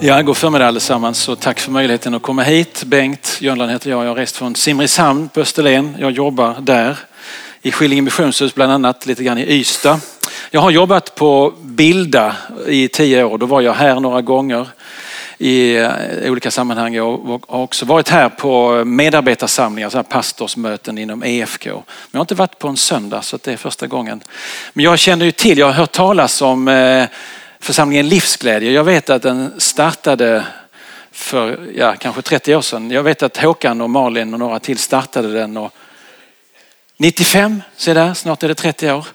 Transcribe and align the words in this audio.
Ja, 0.00 0.22
god 0.22 0.36
förmiddag 0.36 0.66
allesammans 0.66 1.28
och 1.28 1.40
tack 1.40 1.60
för 1.60 1.70
möjligheten 1.70 2.14
att 2.14 2.22
komma 2.22 2.42
hit. 2.42 2.82
Bengt 2.86 3.38
Jönland 3.40 3.72
heter 3.72 3.90
jag. 3.90 4.04
Jag 4.04 4.08
har 4.08 4.14
rest 4.14 4.36
från 4.36 4.54
Simrishamn 4.54 5.28
på 5.28 5.40
Österlen. 5.40 5.96
Jag 5.98 6.10
jobbar 6.10 6.56
där 6.60 6.98
i 7.62 7.72
Skillinge 7.72 8.02
missionshus 8.02 8.54
bland 8.54 8.72
annat, 8.72 9.06
lite 9.06 9.24
grann 9.24 9.38
i 9.38 9.54
Ystad. 9.54 10.00
Jag 10.50 10.60
har 10.60 10.70
jobbat 10.70 11.14
på 11.14 11.54
Bilda 11.62 12.36
i 12.66 12.88
tio 12.88 13.24
år. 13.24 13.38
Då 13.38 13.46
var 13.46 13.60
jag 13.60 13.72
här 13.72 14.00
några 14.00 14.22
gånger 14.22 14.68
i 15.38 15.76
eh, 15.76 15.90
olika 16.24 16.50
sammanhang. 16.50 16.94
Jag 16.94 17.40
har 17.48 17.62
också 17.62 17.86
varit 17.86 18.08
här 18.08 18.28
på 18.28 18.84
medarbetarsamlingar, 18.84 19.90
så 19.90 19.98
här 19.98 20.02
pastorsmöten 20.02 20.98
inom 20.98 21.22
EFK. 21.22 21.70
Men 21.70 21.82
jag 22.10 22.18
har 22.18 22.24
inte 22.24 22.34
varit 22.34 22.58
på 22.58 22.68
en 22.68 22.76
söndag 22.76 23.22
så 23.22 23.38
det 23.44 23.52
är 23.52 23.56
första 23.56 23.86
gången. 23.86 24.20
Men 24.72 24.84
jag 24.84 24.98
känner 24.98 25.24
ju 25.24 25.32
till, 25.32 25.58
jag 25.58 25.66
har 25.66 25.72
hört 25.72 25.92
talas 25.92 26.42
om 26.42 26.68
eh, 26.68 27.04
församlingen 27.60 28.08
Livsglädje. 28.08 28.72
Jag 28.72 28.84
vet 28.84 29.10
att 29.10 29.22
den 29.22 29.52
startade 29.58 30.44
för 31.10 31.70
ja, 31.74 31.94
kanske 31.98 32.22
30 32.22 32.54
år 32.54 32.60
sedan. 32.60 32.90
Jag 32.90 33.02
vet 33.02 33.22
att 33.22 33.36
Håkan 33.36 33.80
och 33.80 33.90
Malin 33.90 34.34
och 34.34 34.40
några 34.40 34.58
till 34.58 34.78
startade 34.78 35.32
den. 35.32 35.56
Och 35.56 35.72
95, 36.96 37.62
se 37.76 37.94
där, 37.94 38.14
snart 38.14 38.42
är 38.42 38.48
det 38.48 38.54
30 38.54 38.92
år. 38.92 39.06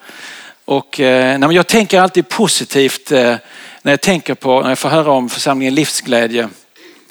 Och, 0.65 0.99
eh, 0.99 1.27
nej, 1.27 1.39
men 1.39 1.51
jag 1.51 1.67
tänker 1.67 1.99
alltid 1.99 2.29
positivt 2.29 3.11
eh, 3.11 3.35
när 3.81 3.91
jag 3.91 4.01
tänker 4.01 4.33
på, 4.33 4.61
när 4.61 4.69
jag 4.69 4.79
får 4.79 4.89
höra 4.89 5.11
om 5.11 5.29
församlingen 5.29 5.75
Livsglädje. 5.75 6.49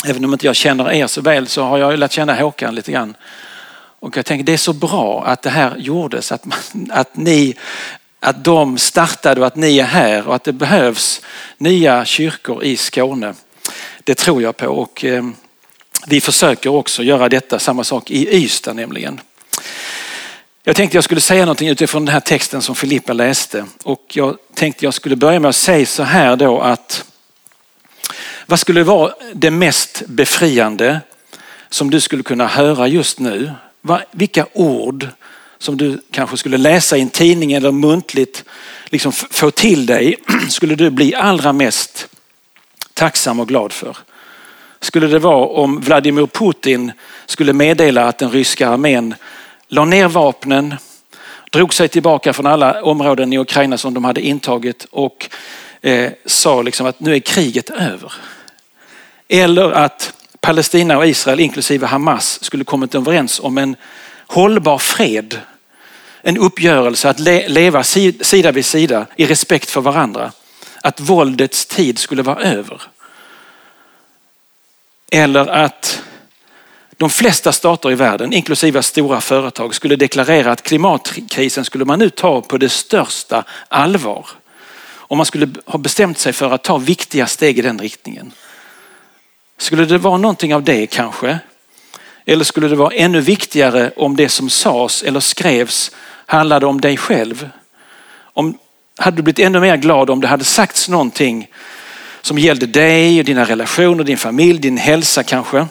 Även 0.06 0.24
om 0.24 0.32
inte 0.32 0.46
jag 0.46 0.56
känner 0.56 0.92
er 0.92 1.06
så 1.06 1.20
väl 1.20 1.48
så 1.48 1.62
har 1.62 1.78
jag 1.78 1.98
lärt 1.98 2.12
känna 2.12 2.34
Håkan 2.34 2.74
lite 2.74 2.92
grann. 2.92 3.14
Och 4.00 4.16
jag 4.16 4.26
tänker 4.26 4.44
det 4.44 4.52
är 4.52 4.56
så 4.56 4.72
bra 4.72 5.24
att 5.26 5.42
det 5.42 5.50
här 5.50 5.76
gjordes, 5.76 6.32
att, 6.32 6.44
man, 6.44 6.58
att 6.90 7.16
ni 7.16 7.56
att 8.22 8.44
de 8.44 8.78
startade 8.78 9.40
och 9.40 9.46
att 9.46 9.56
ni 9.56 9.78
är 9.78 9.84
här 9.84 10.28
och 10.28 10.34
att 10.34 10.44
det 10.44 10.52
behövs 10.52 11.20
nya 11.58 12.04
kyrkor 12.04 12.64
i 12.64 12.76
Skåne. 12.76 13.34
Det 14.04 14.14
tror 14.14 14.42
jag 14.42 14.56
på 14.56 14.66
och 14.66 15.04
eh, 15.04 15.24
vi 16.06 16.20
försöker 16.20 16.70
också 16.70 17.02
göra 17.02 17.28
detta, 17.28 17.58
samma 17.58 17.84
sak 17.84 18.10
i 18.10 18.36
Ystad 18.36 18.72
nämligen. 18.72 19.20
Jag 20.62 20.76
tänkte 20.76 20.96
jag 20.96 21.04
skulle 21.04 21.20
säga 21.20 21.44
någonting 21.44 21.68
utifrån 21.68 22.04
den 22.04 22.12
här 22.12 22.20
texten 22.20 22.62
som 22.62 22.74
Filippa 22.74 23.12
läste 23.12 23.64
och 23.82 24.04
jag 24.12 24.36
tänkte 24.54 24.84
jag 24.84 24.94
skulle 24.94 25.16
börja 25.16 25.40
med 25.40 25.48
att 25.48 25.56
säga 25.56 25.86
så 25.86 26.02
här 26.02 26.36
då 26.36 26.60
att 26.60 27.04
vad 28.46 28.60
skulle 28.60 28.82
vara 28.82 29.14
det 29.32 29.50
mest 29.50 30.02
befriande 30.06 31.00
som 31.70 31.90
du 31.90 32.00
skulle 32.00 32.22
kunna 32.22 32.46
höra 32.46 32.88
just 32.88 33.18
nu? 33.18 33.52
Vilka 34.12 34.46
ord 34.52 35.08
som 35.62 35.76
du 35.76 36.00
kanske 36.10 36.36
skulle 36.36 36.56
läsa 36.56 36.96
i 36.96 37.00
en 37.00 37.10
tidning 37.10 37.52
eller 37.52 37.72
muntligt 37.72 38.44
liksom 38.86 39.12
få 39.12 39.50
till 39.50 39.86
dig 39.86 40.16
skulle 40.48 40.74
du 40.74 40.90
bli 40.90 41.14
allra 41.14 41.52
mest 41.52 42.08
tacksam 42.94 43.40
och 43.40 43.48
glad 43.48 43.72
för? 43.72 43.96
Skulle 44.80 45.06
det 45.06 45.18
vara 45.18 45.46
om 45.46 45.80
Vladimir 45.80 46.26
Putin 46.26 46.92
skulle 47.26 47.52
meddela 47.52 48.08
att 48.08 48.18
den 48.18 48.30
ryska 48.30 48.68
armén 48.68 49.14
la 49.68 49.84
ner 49.84 50.08
vapnen, 50.08 50.74
drog 51.50 51.74
sig 51.74 51.88
tillbaka 51.88 52.32
från 52.32 52.46
alla 52.46 52.82
områden 52.82 53.32
i 53.32 53.38
Ukraina 53.38 53.78
som 53.78 53.94
de 53.94 54.04
hade 54.04 54.20
intagit 54.20 54.86
och 54.90 55.28
eh, 55.80 56.10
sa 56.26 56.62
liksom 56.62 56.86
att 56.86 57.00
nu 57.00 57.14
är 57.14 57.20
kriget 57.20 57.70
över. 57.70 58.12
Eller 59.28 59.70
att 59.70 60.14
Palestina 60.40 60.98
och 60.98 61.06
Israel 61.06 61.40
inklusive 61.40 61.86
Hamas 61.86 62.44
skulle 62.44 62.64
kommit 62.64 62.94
överens 62.94 63.40
om 63.40 63.58
en 63.58 63.76
hållbar 64.26 64.78
fred 64.78 65.40
en 66.22 66.38
uppgörelse 66.38 67.08
att 67.08 67.18
leva 67.48 67.82
sida 67.84 68.52
vid 68.52 68.64
sida 68.64 69.06
i 69.16 69.26
respekt 69.26 69.70
för 69.70 69.80
varandra. 69.80 70.32
Att 70.82 71.00
våldets 71.00 71.66
tid 71.66 71.98
skulle 71.98 72.22
vara 72.22 72.42
över. 72.42 72.82
Eller 75.10 75.46
att 75.46 76.02
de 76.96 77.10
flesta 77.10 77.52
stater 77.52 77.90
i 77.90 77.94
världen, 77.94 78.32
inklusive 78.32 78.82
stora 78.82 79.20
företag, 79.20 79.74
skulle 79.74 79.96
deklarera 79.96 80.52
att 80.52 80.62
klimatkrisen 80.62 81.64
skulle 81.64 81.84
man 81.84 81.98
nu 81.98 82.10
ta 82.10 82.40
på 82.40 82.58
det 82.58 82.68
största 82.68 83.44
allvar. 83.68 84.26
Om 84.90 85.16
man 85.16 85.26
skulle 85.26 85.48
ha 85.66 85.78
bestämt 85.78 86.18
sig 86.18 86.32
för 86.32 86.50
att 86.50 86.64
ta 86.64 86.78
viktiga 86.78 87.26
steg 87.26 87.58
i 87.58 87.62
den 87.62 87.78
riktningen. 87.78 88.32
Skulle 89.58 89.84
det 89.84 89.98
vara 89.98 90.16
någonting 90.16 90.54
av 90.54 90.62
det 90.62 90.86
kanske? 90.86 91.38
Eller 92.24 92.44
skulle 92.44 92.68
det 92.68 92.76
vara 92.76 92.94
ännu 92.94 93.20
viktigare 93.20 93.92
om 93.96 94.16
det 94.16 94.28
som 94.28 94.50
sades 94.50 95.02
eller 95.02 95.20
skrevs 95.20 95.90
handlade 96.32 96.66
om 96.66 96.80
dig 96.80 96.96
själv. 96.96 97.48
Om, 98.12 98.58
hade 98.96 99.16
du 99.16 99.22
blivit 99.22 99.38
ännu 99.38 99.60
mer 99.60 99.76
glad 99.76 100.10
om 100.10 100.20
det 100.20 100.26
hade 100.26 100.44
sagts 100.44 100.88
någonting 100.88 101.48
som 102.22 102.38
gällde 102.38 102.66
dig, 102.66 103.22
dina 103.22 103.44
relationer, 103.44 104.04
din 104.04 104.16
familj, 104.16 104.58
din 104.58 104.76
hälsa 104.76 105.22
kanske. 105.22 105.66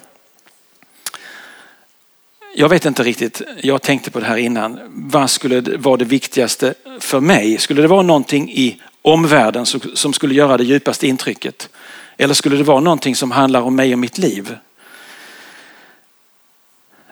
Jag 2.55 2.69
vet 2.69 2.85
inte 2.85 3.03
riktigt, 3.03 3.41
jag 3.61 3.81
tänkte 3.81 4.11
på 4.11 4.19
det 4.19 4.25
här 4.25 4.37
innan. 4.37 4.79
Vad 4.89 5.29
skulle 5.29 5.61
vara 5.61 5.97
det 5.97 6.05
viktigaste 6.05 6.73
för 6.99 7.19
mig? 7.19 7.57
Skulle 7.57 7.81
det 7.81 7.87
vara 7.87 8.01
någonting 8.01 8.51
i 8.51 8.81
omvärlden 9.01 9.65
som 9.93 10.13
skulle 10.13 10.35
göra 10.35 10.57
det 10.57 10.63
djupaste 10.63 11.07
intrycket? 11.07 11.69
Eller 12.17 12.33
skulle 12.33 12.57
det 12.57 12.63
vara 12.63 12.79
någonting 12.79 13.15
som 13.15 13.31
handlar 13.31 13.61
om 13.61 13.75
mig 13.75 13.93
och 13.93 13.99
mitt 13.99 14.17
liv? 14.17 14.55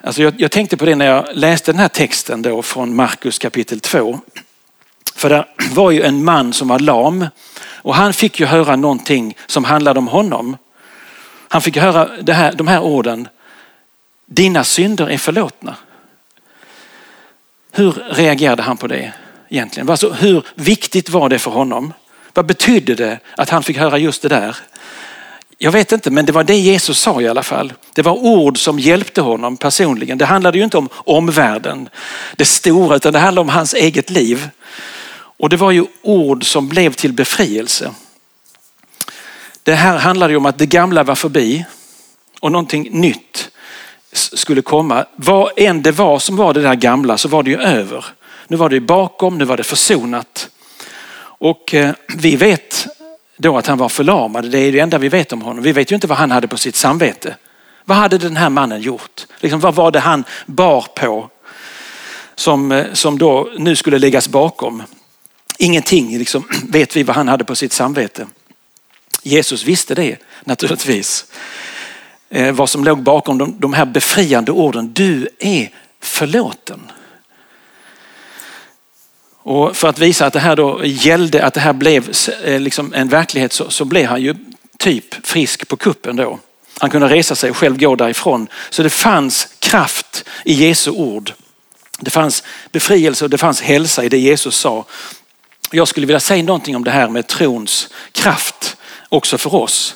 Alltså 0.09 0.21
jag, 0.21 0.33
jag, 0.37 0.51
tänkte 0.51 0.77
på 0.77 0.85
det 0.85 0.95
när 0.95 1.05
jag 1.05 1.25
läste 1.33 1.71
den 1.71 1.79
här 1.79 1.87
texten 1.87 2.41
då 2.41 2.61
från 2.61 2.95
Markus 2.95 3.39
kapitel 3.39 3.79
2. 3.79 4.19
För 5.15 5.29
det 5.29 5.45
var 5.71 5.91
ju 5.91 6.01
en 6.01 6.23
man 6.23 6.53
som 6.53 6.67
var 6.67 6.79
lam 6.79 7.27
och 7.61 7.95
han 7.95 8.13
fick 8.13 8.39
ju 8.39 8.45
höra 8.45 8.75
någonting 8.75 9.37
som 9.47 9.63
handlade 9.63 9.99
om 9.99 10.07
honom. 10.07 10.57
Han 11.47 11.61
fick 11.61 11.77
höra 11.77 12.09
det 12.21 12.33
här, 12.33 12.53
de 12.53 12.67
här 12.67 12.81
orden. 12.81 13.27
Dina 14.25 14.63
synder 14.63 15.09
är 15.09 15.17
förlåtna. 15.17 15.75
Hur 17.71 17.91
reagerade 18.09 18.63
han 18.63 18.77
på 18.77 18.87
det 18.87 19.13
egentligen? 19.49 19.89
Alltså, 19.89 20.11
hur 20.11 20.43
viktigt 20.55 21.09
var 21.09 21.29
det 21.29 21.39
för 21.39 21.51
honom? 21.51 21.93
Vad 22.33 22.45
betydde 22.45 22.95
det 22.95 23.19
att 23.37 23.49
han 23.49 23.63
fick 23.63 23.77
höra 23.77 23.97
just 23.97 24.21
det 24.21 24.29
där? 24.29 24.57
Jag 25.61 25.71
vet 25.71 25.91
inte, 25.91 26.11
men 26.11 26.25
det 26.25 26.31
var 26.31 26.43
det 26.43 26.57
Jesus 26.57 26.99
sa 26.99 27.21
i 27.21 27.27
alla 27.27 27.43
fall. 27.43 27.73
Det 27.93 28.01
var 28.01 28.13
ord 28.13 28.57
som 28.57 28.79
hjälpte 28.79 29.21
honom 29.21 29.57
personligen. 29.57 30.17
Det 30.17 30.25
handlade 30.25 30.57
ju 30.57 30.63
inte 30.63 30.77
om 30.77 30.89
omvärlden, 30.93 31.89
det 32.35 32.45
stora, 32.45 32.95
utan 32.95 33.13
det 33.13 33.19
handlade 33.19 33.41
om 33.41 33.49
hans 33.49 33.73
eget 33.73 34.09
liv. 34.09 34.49
Och 35.11 35.49
det 35.49 35.57
var 35.57 35.71
ju 35.71 35.85
ord 36.01 36.45
som 36.45 36.67
blev 36.67 36.93
till 36.93 37.13
befrielse. 37.13 37.91
Det 39.63 39.75
här 39.75 39.97
handlade 39.97 40.33
ju 40.33 40.37
om 40.37 40.45
att 40.45 40.57
det 40.57 40.65
gamla 40.65 41.03
var 41.03 41.15
förbi 41.15 41.65
och 42.39 42.51
någonting 42.51 43.01
nytt 43.01 43.49
skulle 44.13 44.61
komma. 44.61 45.05
Vad 45.15 45.51
än 45.57 45.81
det 45.81 45.91
var 45.91 46.19
som 46.19 46.35
var 46.35 46.53
det 46.53 46.61
där 46.61 46.75
gamla 46.75 47.17
så 47.17 47.27
var 47.27 47.43
det 47.43 47.49
ju 47.49 47.61
över. 47.61 48.05
Nu 48.47 48.57
var 48.57 48.69
det 48.69 48.79
bakom, 48.79 49.37
nu 49.37 49.45
var 49.45 49.57
det 49.57 49.63
försonat. 49.63 50.49
Och 51.21 51.73
eh, 51.73 51.93
vi 52.17 52.35
vet 52.35 52.87
då 53.41 53.57
att 53.57 53.67
han 53.67 53.77
var 53.77 53.89
förlamad. 53.89 54.51
Det 54.51 54.59
är 54.59 54.71
det 54.71 54.79
enda 54.79 54.97
vi 54.97 55.09
vet 55.09 55.33
om 55.33 55.41
honom. 55.41 55.63
Vi 55.63 55.71
vet 55.71 55.91
ju 55.91 55.95
inte 55.95 56.07
vad 56.07 56.17
han 56.17 56.31
hade 56.31 56.47
på 56.47 56.57
sitt 56.57 56.75
samvete. 56.75 57.35
Vad 57.85 57.97
hade 57.97 58.17
den 58.17 58.35
här 58.35 58.49
mannen 58.49 58.81
gjort? 58.81 59.27
Liksom, 59.39 59.59
vad 59.59 59.75
var 59.75 59.91
det 59.91 59.99
han 59.99 60.23
bar 60.45 60.85
på 60.95 61.29
som, 62.35 62.71
eh, 62.71 62.85
som 62.93 63.17
då 63.17 63.49
nu 63.57 63.75
skulle 63.75 63.99
läggas 63.99 64.27
bakom? 64.27 64.83
Ingenting 65.57 66.17
liksom, 66.17 66.47
vet 66.69 66.95
vi 66.95 67.03
vad 67.03 67.15
han 67.15 67.27
hade 67.27 67.43
på 67.43 67.55
sitt 67.55 67.73
samvete. 67.73 68.27
Jesus 69.23 69.63
visste 69.63 69.95
det 69.95 70.17
naturligtvis. 70.43 71.25
Eh, 72.29 72.51
vad 72.51 72.69
som 72.69 72.83
låg 72.83 73.03
bakom 73.03 73.37
de, 73.37 73.55
de 73.59 73.73
här 73.73 73.85
befriande 73.85 74.51
orden. 74.51 74.93
Du 74.93 75.27
är 75.39 75.69
förlåten. 75.99 76.91
Och 79.49 79.75
för 79.75 79.87
att 79.87 79.99
visa 79.99 80.25
att 80.25 80.33
det 80.33 80.39
här 80.39 80.55
då 80.55 80.85
gällde, 80.85 81.45
att 81.45 81.53
det 81.53 81.59
här 81.59 81.73
blev 81.73 82.11
eh, 82.43 82.59
liksom 82.59 82.93
en 82.93 83.07
verklighet 83.07 83.53
så, 83.53 83.69
så 83.69 83.85
blev 83.85 84.05
han 84.05 84.21
ju 84.21 84.35
typ 84.77 85.27
frisk 85.27 85.67
på 85.67 85.77
kuppen 85.77 86.15
då. 86.15 86.39
Han 86.79 86.89
kunde 86.89 87.07
resa 87.07 87.35
sig 87.35 87.49
och 87.49 87.57
själv 87.57 87.77
gå 87.77 87.95
därifrån. 87.95 88.47
Så 88.69 88.83
det 88.83 88.89
fanns 88.89 89.47
kraft 89.59 90.25
i 90.45 90.53
Jesu 90.53 90.91
ord. 90.91 91.33
Det 91.99 92.09
fanns 92.09 92.43
befrielse 92.71 93.25
och 93.25 93.29
det 93.29 93.37
fanns 93.37 93.61
hälsa 93.61 94.03
i 94.03 94.09
det 94.09 94.17
Jesus 94.17 94.55
sa. 94.55 94.85
Jag 95.71 95.87
skulle 95.87 96.07
vilja 96.07 96.19
säga 96.19 96.43
någonting 96.43 96.75
om 96.75 96.83
det 96.83 96.91
här 96.91 97.09
med 97.09 97.27
trons 97.27 97.89
kraft 98.11 98.77
också 99.09 99.37
för 99.37 99.55
oss. 99.55 99.95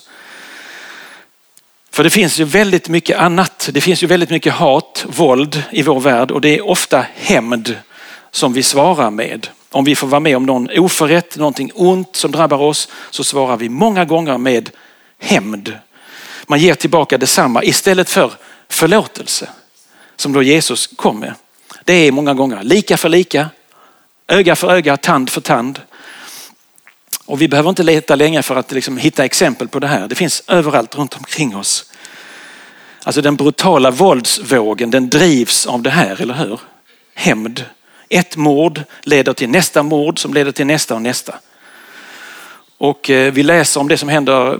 För 1.92 2.04
det 2.04 2.10
finns 2.10 2.40
ju 2.40 2.44
väldigt 2.44 2.90
mycket 2.90 3.18
annat. 3.18 3.70
Det 3.74 3.82
finns 3.82 4.04
ju 4.04 4.08
väldigt 4.08 4.30
mycket 4.30 4.54
hat, 4.54 5.06
våld 5.08 5.64
i 5.72 5.82
vår 5.82 6.00
värld 6.00 6.32
och 6.32 6.42
det 6.42 6.58
är 6.58 6.68
ofta 6.68 7.06
hämnd 7.16 7.76
som 8.34 8.54
vi 8.54 8.64
svarar 8.64 9.12
med. 9.12 9.48
Om 9.70 9.84
vi 9.84 9.96
får 9.96 10.08
vara 10.08 10.20
med 10.20 10.38
om 10.38 10.46
någon 10.46 10.70
oförrätt, 10.78 11.38
någonting 11.38 11.72
ont 11.76 12.16
som 12.16 12.32
drabbar 12.32 12.58
oss 12.58 12.90
så 13.10 13.24
svarar 13.24 13.58
vi 13.58 13.70
många 13.70 14.06
gånger 14.06 14.38
med 14.38 14.70
hämnd. 15.20 15.78
Man 16.48 16.60
ger 16.60 16.76
tillbaka 16.76 17.18
detsamma 17.18 17.64
istället 17.64 18.10
för 18.10 18.32
förlåtelse 18.70 19.50
som 20.16 20.34
då 20.34 20.44
Jesus 20.44 20.88
kom 20.88 21.20
med. 21.20 21.34
Det 21.84 21.94
är 21.94 22.12
många 22.12 22.34
gånger 22.34 22.64
lika 22.64 22.98
för 22.98 23.10
lika, 23.10 23.50
öga 24.28 24.56
för 24.56 24.72
öga, 24.72 24.98
tand 24.98 25.30
för 25.30 25.42
tand. 25.42 25.82
Och 27.26 27.42
vi 27.42 27.48
behöver 27.48 27.70
inte 27.70 27.84
leta 27.84 28.16
länge 28.16 28.42
för 28.42 28.56
att 28.56 28.72
liksom 28.72 28.98
hitta 28.98 29.26
exempel 29.26 29.68
på 29.68 29.80
det 29.80 29.88
här. 29.88 30.08
Det 30.08 30.16
finns 30.16 30.44
överallt 30.48 30.96
runt 30.96 31.18
omkring 31.18 31.56
oss. 31.56 31.92
Alltså 33.04 33.22
den 33.22 33.36
brutala 33.36 33.92
våldsvågen 33.92 34.92
den 34.92 35.10
drivs 35.10 35.68
av 35.68 35.82
det 35.82 35.90
här, 35.90 36.22
eller 36.22 36.34
hur? 36.34 36.60
Hämnd. 37.14 37.66
Ett 38.10 38.38
mord 38.38 38.82
leder 39.02 39.34
till 39.34 39.50
nästa 39.50 39.84
mord 39.84 40.20
som 40.20 40.34
leder 40.34 40.52
till 40.52 40.66
nästa 40.66 40.96
och 40.96 41.02
nästa. 41.02 41.36
Och 42.78 43.10
eh, 43.10 43.34
vi 43.34 43.44
läser 43.44 43.80
om 43.80 43.88
det 43.88 43.98
som 43.98 44.10
händer 44.10 44.60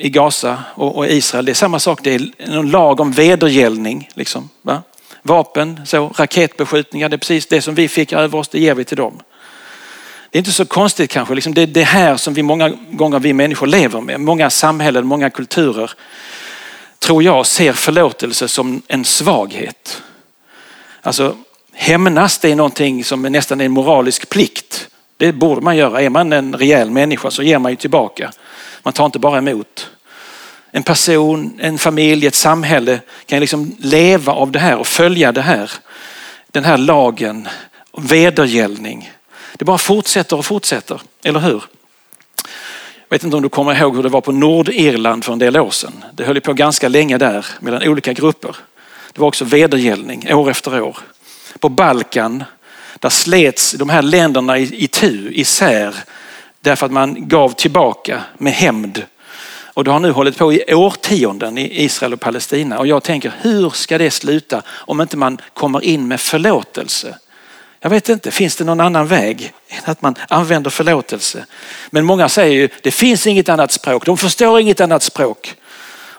i 0.00 0.10
Gaza 0.10 0.58
och 0.74 1.06
Israel. 1.06 1.44
Det 1.44 1.52
är 1.52 1.54
samma 1.54 1.78
sak, 1.78 2.00
det 2.02 2.14
är 2.14 2.30
en 2.38 2.70
lag 2.70 3.00
om 3.00 3.12
vedergällning. 3.12 4.10
Liksom, 4.14 4.48
va? 4.62 4.82
Vapen, 5.22 5.80
så, 5.86 6.08
raketbeskjutningar, 6.16 7.08
det 7.08 7.16
är 7.16 7.18
precis 7.18 7.46
det 7.46 7.62
som 7.62 7.74
vi 7.74 7.88
fick 7.88 8.12
över 8.12 8.38
oss, 8.38 8.48
det 8.48 8.60
ger 8.60 8.74
vi 8.74 8.84
till 8.84 8.96
dem. 8.96 9.20
Det 10.30 10.38
är 10.38 10.40
inte 10.40 10.52
så 10.52 10.64
konstigt 10.64 11.10
kanske, 11.10 11.34
liksom 11.34 11.54
det 11.54 11.62
är 11.62 11.66
det 11.66 11.82
här 11.82 12.16
som 12.16 12.34
vi 12.34 12.42
många 12.42 12.72
gånger 12.90 13.18
vi 13.18 13.32
människor 13.32 13.66
lever 13.66 14.00
med. 14.00 14.20
Många 14.20 14.50
samhällen, 14.50 15.06
många 15.06 15.30
kulturer 15.30 15.90
tror 16.98 17.22
jag 17.22 17.46
ser 17.46 17.72
förlåtelse 17.72 18.48
som 18.48 18.82
en 18.88 19.04
svaghet. 19.04 20.02
Alltså 21.02 21.36
hämnas 21.74 22.38
det 22.38 22.50
är 22.50 22.56
någonting 22.56 23.04
som 23.04 23.24
är 23.24 23.30
nästan 23.30 23.60
en 23.60 23.72
moralisk 23.72 24.28
plikt. 24.28 24.88
Det 25.16 25.32
borde 25.32 25.60
man 25.60 25.76
göra. 25.76 26.02
Är 26.02 26.10
man 26.10 26.32
en 26.32 26.54
rejäl 26.54 26.90
människa 26.90 27.30
så 27.30 27.42
ger 27.42 27.58
man 27.58 27.72
ju 27.72 27.76
tillbaka. 27.76 28.32
Man 28.82 28.92
tar 28.92 29.06
inte 29.06 29.18
bara 29.18 29.38
emot. 29.38 29.90
En 30.70 30.82
person, 30.82 31.58
en 31.60 31.78
familj, 31.78 32.26
ett 32.26 32.34
samhälle 32.34 33.00
kan 33.26 33.40
liksom 33.40 33.76
leva 33.78 34.32
av 34.32 34.50
det 34.50 34.58
här 34.58 34.76
och 34.78 34.86
följa 34.86 35.32
det 35.32 35.42
här. 35.42 35.70
Den 36.50 36.64
här 36.64 36.78
lagen, 36.78 37.48
vedergällning. 37.96 39.12
Det 39.56 39.64
bara 39.64 39.78
fortsätter 39.78 40.36
och 40.38 40.46
fortsätter, 40.46 41.00
eller 41.24 41.40
hur? 41.40 41.64
Jag 43.08 43.16
vet 43.16 43.24
inte 43.24 43.36
om 43.36 43.42
du 43.42 43.48
kommer 43.48 43.80
ihåg 43.80 43.96
hur 43.96 44.02
det 44.02 44.08
var 44.08 44.20
på 44.20 44.32
Nordirland 44.32 45.24
för 45.24 45.32
en 45.32 45.38
del 45.38 45.56
år 45.56 45.70
sedan. 45.70 46.04
Det 46.12 46.24
höll 46.24 46.40
på 46.40 46.52
ganska 46.52 46.88
länge 46.88 47.18
där 47.18 47.46
mellan 47.60 47.88
olika 47.88 48.12
grupper. 48.12 48.56
Det 49.12 49.20
var 49.20 49.28
också 49.28 49.44
vedergällning 49.44 50.34
år 50.34 50.50
efter 50.50 50.80
år. 50.80 50.98
På 51.64 51.68
Balkan, 51.68 52.44
där 52.98 53.08
slets 53.08 53.72
de 53.72 53.88
här 53.88 54.02
länderna 54.02 54.58
i 54.58 54.88
tu, 54.88 55.30
isär, 55.32 55.94
därför 56.60 56.86
att 56.86 56.92
man 56.92 57.28
gav 57.28 57.50
tillbaka 57.50 58.20
med 58.38 58.52
hämnd. 58.52 59.02
Och 59.64 59.84
det 59.84 59.90
har 59.90 60.00
nu 60.00 60.10
hållit 60.10 60.38
på 60.38 60.52
i 60.52 60.74
årtionden 60.74 61.58
i 61.58 61.84
Israel 61.84 62.12
och 62.12 62.20
Palestina. 62.20 62.78
Och 62.78 62.86
jag 62.86 63.02
tänker, 63.02 63.32
hur 63.40 63.70
ska 63.70 63.98
det 63.98 64.10
sluta 64.10 64.62
om 64.68 65.00
inte 65.00 65.16
man 65.16 65.38
kommer 65.54 65.84
in 65.84 66.08
med 66.08 66.20
förlåtelse? 66.20 67.18
Jag 67.80 67.90
vet 67.90 68.08
inte, 68.08 68.30
finns 68.30 68.56
det 68.56 68.64
någon 68.64 68.80
annan 68.80 69.06
väg 69.06 69.52
än 69.68 69.82
att 69.84 70.02
man 70.02 70.14
använder 70.28 70.70
förlåtelse? 70.70 71.46
Men 71.90 72.04
många 72.04 72.28
säger 72.28 72.54
ju, 72.54 72.68
det 72.82 72.90
finns 72.90 73.26
inget 73.26 73.48
annat 73.48 73.72
språk, 73.72 74.06
de 74.06 74.16
förstår 74.16 74.60
inget 74.60 74.80
annat 74.80 75.02
språk. 75.02 75.54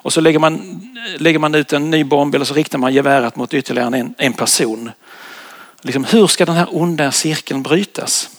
Och 0.06 0.14
så 0.14 0.22
lägger 0.22 0.40
man, 0.40 0.82
lägger 1.18 1.40
man 1.40 1.56
ut 1.56 1.74
en 1.74 1.92
ny 1.92 2.04
bomb 2.04 2.36
eller 2.36 2.46
så 2.46 2.54
riktar 2.54 2.78
man 2.78 2.94
geväret 2.94 3.36
mot 3.36 3.54
ytterligare 3.54 3.98
en, 3.98 4.16
en 4.18 4.34
person. 4.34 4.92
Liksom, 5.86 6.04
hur 6.04 6.28
ska 6.28 6.46
den 6.46 6.56
här 6.56 6.68
onda 6.72 7.12
cirkeln 7.12 7.64
brytas? 7.64 8.30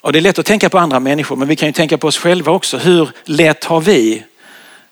Och 0.00 0.12
det 0.12 0.18
är 0.18 0.20
lätt 0.20 0.38
att 0.38 0.46
tänka 0.46 0.70
på 0.70 0.78
andra 0.78 1.00
människor 1.00 1.36
men 1.36 1.48
vi 1.48 1.56
kan 1.56 1.68
ju 1.68 1.72
tänka 1.72 1.98
på 1.98 2.06
oss 2.06 2.18
själva 2.18 2.52
också. 2.52 2.78
Hur 2.78 3.10
lätt 3.24 3.64
har 3.64 3.80
vi 3.80 4.24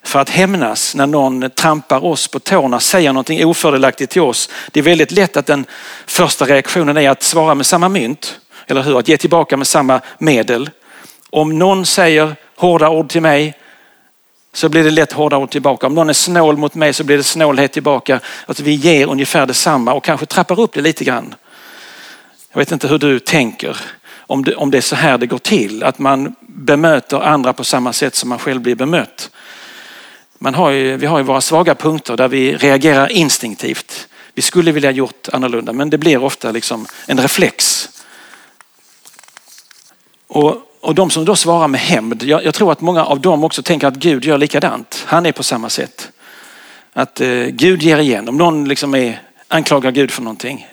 för 0.03 0.19
att 0.19 0.29
hämnas 0.29 0.95
när 0.95 1.07
någon 1.07 1.51
trampar 1.51 2.05
oss 2.05 2.29
på 2.29 2.39
tårna, 2.39 2.81
säger 2.81 3.13
någonting 3.13 3.47
ofördelaktigt 3.47 4.13
till 4.13 4.23
oss. 4.23 4.49
Det 4.71 4.81
är 4.81 4.85
väldigt 4.85 5.11
lätt 5.11 5.37
att 5.37 5.47
den 5.47 5.65
första 6.07 6.45
reaktionen 6.45 6.97
är 6.97 7.11
att 7.11 7.23
svara 7.23 7.55
med 7.55 7.67
samma 7.67 7.89
mynt, 7.89 8.41
eller 8.67 8.83
hur? 8.83 8.99
Att 8.99 9.09
ge 9.09 9.17
tillbaka 9.17 9.57
med 9.57 9.67
samma 9.67 10.01
medel. 10.19 10.71
Om 11.31 11.59
någon 11.59 11.87
säger 11.87 12.37
hårda 12.57 12.89
ord 12.89 13.09
till 13.09 13.23
mig 13.23 13.59
så 14.53 14.69
blir 14.69 14.85
det 14.85 14.91
lätt 14.91 15.13
hårda 15.13 15.37
ord 15.37 15.51
tillbaka. 15.51 15.87
Om 15.87 15.95
någon 15.95 16.09
är 16.09 16.13
snål 16.13 16.57
mot 16.57 16.75
mig 16.75 16.93
så 16.93 17.05
blir 17.05 17.17
det 17.17 17.23
snålhet 17.23 17.73
tillbaka. 17.73 18.21
Att 18.47 18.61
vi 18.61 18.73
ger 18.73 19.07
ungefär 19.07 19.47
detsamma 19.47 19.93
och 19.93 20.05
kanske 20.05 20.27
trappar 20.27 20.61
upp 20.61 20.73
det 20.73 20.81
lite 20.81 21.05
grann. 21.05 21.35
Jag 22.53 22.59
vet 22.59 22.73
inte 22.73 22.89
hur 22.89 22.99
du 22.99 23.19
tänker 23.19 23.77
om 24.17 24.45
det, 24.45 24.55
om 24.55 24.71
det 24.71 24.77
är 24.77 24.83
så 24.83 24.97
här 24.97 25.19
det 25.19 25.27
går 25.27 25.39
till. 25.39 25.83
Att 25.83 25.99
man 25.99 26.35
bemöter 26.41 27.21
andra 27.21 27.53
på 27.53 27.65
samma 27.65 27.93
sätt 27.93 28.15
som 28.15 28.29
man 28.29 28.39
själv 28.39 28.61
blir 28.61 28.75
bemött 28.75 29.31
man 30.43 30.55
har 30.55 30.71
ju, 30.71 30.97
vi 30.97 31.07
har 31.07 31.19
ju 31.19 31.25
våra 31.25 31.41
svaga 31.41 31.75
punkter 31.75 32.17
där 32.17 32.29
vi 32.29 32.57
reagerar 32.57 33.13
instinktivt. 33.13 34.09
Vi 34.35 34.43
skulle 34.43 34.73
vilja 34.73 34.91
gjort 34.91 35.29
annorlunda 35.33 35.73
men 35.73 35.91
det 35.91 35.99
blir 35.99 36.25
ofta 36.25 36.53
liksom 36.53 36.87
en 37.07 37.21
reflex. 37.21 37.89
Och, 40.27 40.57
och 40.83 40.95
de 40.95 41.11
som 41.11 41.25
då 41.25 41.37
svarar 41.37 41.69
med 41.69 41.81
hämnd, 41.81 42.23
jag, 42.23 42.45
jag, 42.45 42.55
tror 42.55 42.73
att 42.73 42.81
många 42.81 43.05
av 43.05 43.21
dem 43.21 43.45
också 43.45 43.63
tänker 43.63 43.87
att 43.87 43.95
Gud 43.95 44.25
gör 44.25 44.39
likadant. 44.39 45.05
Han 45.07 45.27
är 45.27 45.33
på 45.33 45.43
samma 45.43 45.69
sätt. 45.69 46.11
Att 46.93 47.21
eh, 47.21 47.29
Gud 47.29 47.83
ger 47.83 47.99
igen. 47.99 48.29
Om 48.29 48.37
någon 48.37 48.69
liksom 48.69 48.95
är, 48.95 49.23
anklagar 49.49 49.91
Gud 49.91 50.11
för 50.11 50.23
någonting, 50.23 50.67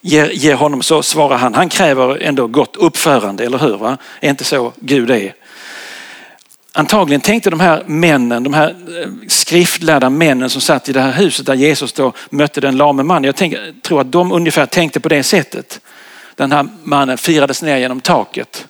ger, 0.00 0.30
ger 0.30 0.54
honom 0.54 0.82
så 0.82 1.02
svarar 1.02 1.36
han. 1.36 1.54
Han 1.54 1.68
kräver 1.68 2.22
ändå 2.22 2.46
gott 2.46 2.76
uppförande, 2.76 3.44
eller 3.44 3.58
hur? 3.58 3.76
Va? 3.76 3.96
Är 4.20 4.30
inte 4.30 4.44
så 4.44 4.72
Gud 4.76 5.10
är? 5.10 5.34
Antagligen 6.72 7.20
tänkte 7.20 7.50
de 7.50 7.60
här 7.60 7.82
männen, 7.86 8.42
de 8.42 8.54
här 8.54 8.68
eh, 8.70 9.08
skriftlärda 9.28 10.10
männen 10.10 10.50
som 10.50 10.60
satt 10.60 10.88
i 10.88 10.92
det 10.92 11.00
här 11.00 11.12
huset 11.12 11.46
där 11.46 11.54
Jesus 11.54 11.92
då 11.92 12.12
mötte 12.30 12.60
den 12.60 12.76
lame 12.76 13.02
mannen. 13.02 13.24
Jag 13.24 13.36
tänker, 13.36 13.74
tror 13.82 14.00
att 14.00 14.12
de 14.12 14.32
ungefär 14.32 14.66
tänkte 14.66 15.00
på 15.00 15.08
det 15.08 15.22
sättet. 15.22 15.80
Den 16.34 16.52
här 16.52 16.66
mannen 16.82 17.18
firades 17.18 17.62
ner 17.62 17.76
genom 17.76 18.00
taket. 18.00 18.66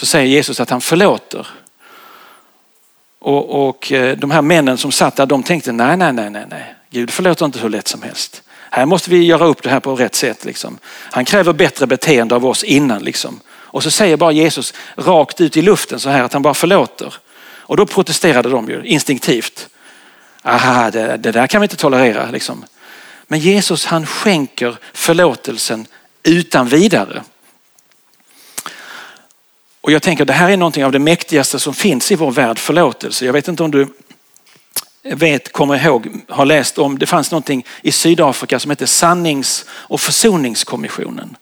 Så 0.00 0.06
säger 0.06 0.26
Jesus 0.26 0.60
att 0.60 0.70
han 0.70 0.80
förlåter. 0.80 1.46
Och, 3.18 3.68
och 3.68 3.92
eh, 3.92 4.16
de 4.16 4.30
här 4.30 4.42
männen 4.42 4.78
som 4.78 4.92
satt 4.92 5.16
där, 5.16 5.26
de 5.26 5.42
tänkte 5.42 5.72
nej, 5.72 5.96
nej, 5.96 6.12
nej, 6.12 6.30
nej, 6.30 6.44
nej. 6.50 6.74
Gud 6.90 7.10
förlåter 7.10 7.46
inte 7.46 7.58
hur 7.58 7.68
lätt 7.68 7.88
som 7.88 8.02
helst. 8.02 8.42
Här 8.70 8.86
måste 8.86 9.10
vi 9.10 9.24
göra 9.24 9.46
upp 9.46 9.62
det 9.62 9.70
här 9.70 9.80
på 9.80 9.96
rätt 9.96 10.14
sätt. 10.14 10.44
Liksom. 10.44 10.78
Han 10.86 11.24
kräver 11.24 11.52
bättre 11.52 11.86
beteende 11.86 12.34
av 12.34 12.46
oss 12.46 12.64
innan. 12.64 13.02
Liksom. 13.02 13.40
Och 13.48 13.82
så 13.82 13.90
säger 13.90 14.16
bara 14.16 14.32
Jesus 14.32 14.74
rakt 14.96 15.40
ut 15.40 15.56
i 15.56 15.62
luften 15.62 16.00
så 16.00 16.10
här 16.10 16.22
att 16.22 16.32
han 16.32 16.42
bara 16.42 16.54
förlåter. 16.54 17.14
Och 17.42 17.76
då 17.76 17.86
protesterade 17.86 18.48
de 18.48 18.68
ju 18.68 18.82
instinktivt. 18.84 19.68
Aha, 20.42 20.90
det, 20.90 21.16
det 21.16 21.32
där 21.32 21.46
kan 21.46 21.60
vi 21.60 21.64
inte 21.64 21.76
tolerera. 21.76 22.30
Liksom. 22.30 22.64
Men 23.26 23.38
Jesus 23.38 23.86
han 23.86 24.06
skänker 24.06 24.76
förlåtelsen 24.92 25.86
utan 26.22 26.68
vidare. 26.68 27.22
Och 29.80 29.92
jag 29.92 30.02
tänker 30.02 30.24
det 30.24 30.32
här 30.32 30.50
är 30.50 30.56
någonting 30.56 30.84
av 30.84 30.92
det 30.92 30.98
mäktigaste 30.98 31.58
som 31.58 31.74
finns 31.74 32.12
i 32.12 32.14
vår 32.14 32.30
värld, 32.30 32.58
förlåtelse. 32.58 33.26
Jag 33.26 33.32
vet 33.32 33.48
inte 33.48 33.62
om 33.62 33.70
du 33.70 33.88
vet, 35.02 35.52
kommer 35.52 35.84
ihåg, 35.86 36.08
har 36.28 36.44
läst 36.44 36.78
om, 36.78 36.98
det 36.98 37.06
fanns 37.06 37.30
någonting 37.30 37.66
i 37.82 37.92
Sydafrika 37.92 38.58
som 38.58 38.70
heter 38.70 38.86
sannings 38.86 39.64
och 39.70 40.00
försoningskommissionen. 40.00 41.36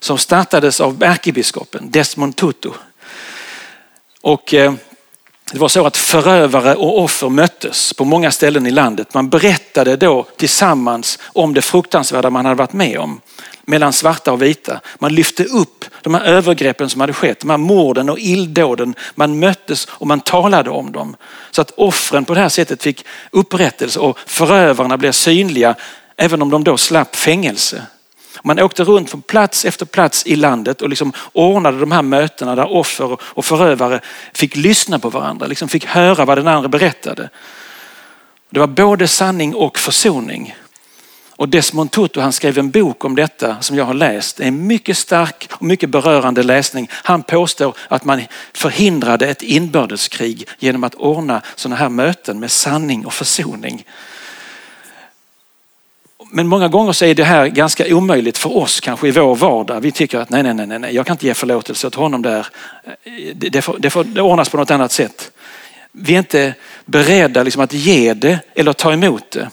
Som 0.00 0.18
startades 0.18 0.80
av 0.80 1.02
ärkebiskopen 1.02 1.90
Desmond 1.90 2.36
Tutu. 2.36 2.70
Och 4.20 4.54
eh, 4.54 4.72
det 5.52 5.58
var 5.58 5.68
så 5.68 5.86
att 5.86 5.96
förövare 5.96 6.74
och 6.74 7.02
offer 7.02 7.28
möttes 7.28 7.92
på 7.92 8.04
många 8.04 8.30
ställen 8.30 8.66
i 8.66 8.70
landet. 8.70 9.14
Man 9.14 9.28
berättade 9.28 9.96
då 9.96 10.26
tillsammans 10.36 11.18
om 11.22 11.54
det 11.54 11.62
fruktansvärda 11.62 12.30
man 12.30 12.44
hade 12.44 12.58
varit 12.58 12.72
med 12.72 12.98
om 12.98 13.20
mellan 13.68 13.92
svarta 13.92 14.32
och 14.32 14.42
vita. 14.42 14.80
Man 14.98 15.14
lyfte 15.14 15.44
upp 15.44 15.84
de 16.02 16.14
här 16.14 16.24
övergreppen 16.24 16.90
som 16.90 17.00
hade 17.00 17.12
skett, 17.12 17.40
de 17.40 17.50
här 17.50 17.56
morden 17.56 18.10
och 18.10 18.18
illdåden. 18.18 18.94
Man 19.14 19.38
möttes 19.38 19.88
och 19.90 20.06
man 20.06 20.20
talade 20.20 20.70
om 20.70 20.92
dem. 20.92 21.16
Så 21.50 21.60
att 21.60 21.70
offren 21.70 22.24
på 22.24 22.34
det 22.34 22.40
här 22.40 22.48
sättet 22.48 22.82
fick 22.82 23.06
upprättelse 23.30 24.00
och 24.00 24.18
förövarna 24.26 24.96
blev 24.96 25.12
synliga 25.12 25.74
även 26.16 26.42
om 26.42 26.50
de 26.50 26.64
då 26.64 26.76
slapp 26.76 27.16
fängelse. 27.16 27.82
Man 28.42 28.58
åkte 28.58 28.84
runt 28.84 29.10
från 29.10 29.22
plats 29.22 29.64
efter 29.64 29.86
plats 29.86 30.26
i 30.26 30.36
landet 30.36 30.82
och 30.82 30.88
liksom 30.88 31.12
ordnade 31.32 31.80
de 31.80 31.92
här 31.92 32.02
mötena 32.02 32.54
där 32.54 32.72
offer 32.72 33.18
och 33.22 33.44
förövare 33.44 34.00
fick 34.34 34.56
lyssna 34.56 34.98
på 34.98 35.10
varandra, 35.10 35.46
liksom 35.46 35.68
fick 35.68 35.84
höra 35.86 36.24
vad 36.24 36.38
den 36.38 36.48
andra 36.48 36.68
berättade. 36.68 37.30
Det 38.50 38.60
var 38.60 38.66
både 38.66 39.08
sanning 39.08 39.54
och 39.54 39.78
försoning. 39.78 40.54
Och 41.38 41.48
Desmond 41.48 41.90
Tutu 41.90 42.20
han 42.20 42.32
skrev 42.32 42.58
en 42.58 42.70
bok 42.70 43.04
om 43.04 43.16
detta 43.16 43.60
som 43.60 43.76
jag 43.76 43.84
har 43.84 43.94
läst. 43.94 44.36
Det 44.36 44.44
är 44.44 44.48
en 44.48 44.66
mycket 44.66 44.96
stark 44.96 45.48
och 45.52 45.62
mycket 45.62 45.90
berörande 45.90 46.42
läsning. 46.42 46.88
Han 46.92 47.22
påstår 47.22 47.76
att 47.88 48.04
man 48.04 48.22
förhindrade 48.52 49.28
ett 49.28 49.42
inbördeskrig 49.42 50.48
genom 50.58 50.84
att 50.84 50.94
ordna 50.94 51.42
sådana 51.54 51.76
här 51.76 51.88
möten 51.88 52.40
med 52.40 52.50
sanning 52.50 53.06
och 53.06 53.12
försoning. 53.12 53.84
Men 56.30 56.46
många 56.46 56.68
gånger 56.68 56.92
så 56.92 57.04
är 57.04 57.14
det 57.14 57.24
här 57.24 57.46
ganska 57.46 57.96
omöjligt 57.96 58.38
för 58.38 58.56
oss 58.56 58.80
kanske 58.80 59.08
i 59.08 59.10
vår 59.10 59.34
vardag. 59.34 59.80
Vi 59.80 59.92
tycker 59.92 60.18
att 60.18 60.30
nej, 60.30 60.42
nej, 60.42 60.54
nej, 60.54 60.78
nej 60.78 60.94
jag 60.94 61.06
kan 61.06 61.14
inte 61.14 61.26
ge 61.26 61.34
förlåtelse 61.34 61.86
åt 61.86 61.94
honom 61.94 62.22
där. 62.22 62.46
Det 63.34 63.62
får, 63.62 63.78
det 63.78 63.90
får 63.90 64.04
det 64.04 64.20
ordnas 64.20 64.48
på 64.48 64.56
något 64.56 64.70
annat 64.70 64.92
sätt. 64.92 65.30
Vi 65.92 66.14
är 66.14 66.18
inte 66.18 66.54
beredda 66.84 67.42
liksom 67.42 67.62
att 67.62 67.72
ge 67.72 68.14
det 68.14 68.38
eller 68.54 68.72
ta 68.72 68.92
emot 68.92 69.30
det. 69.30 69.50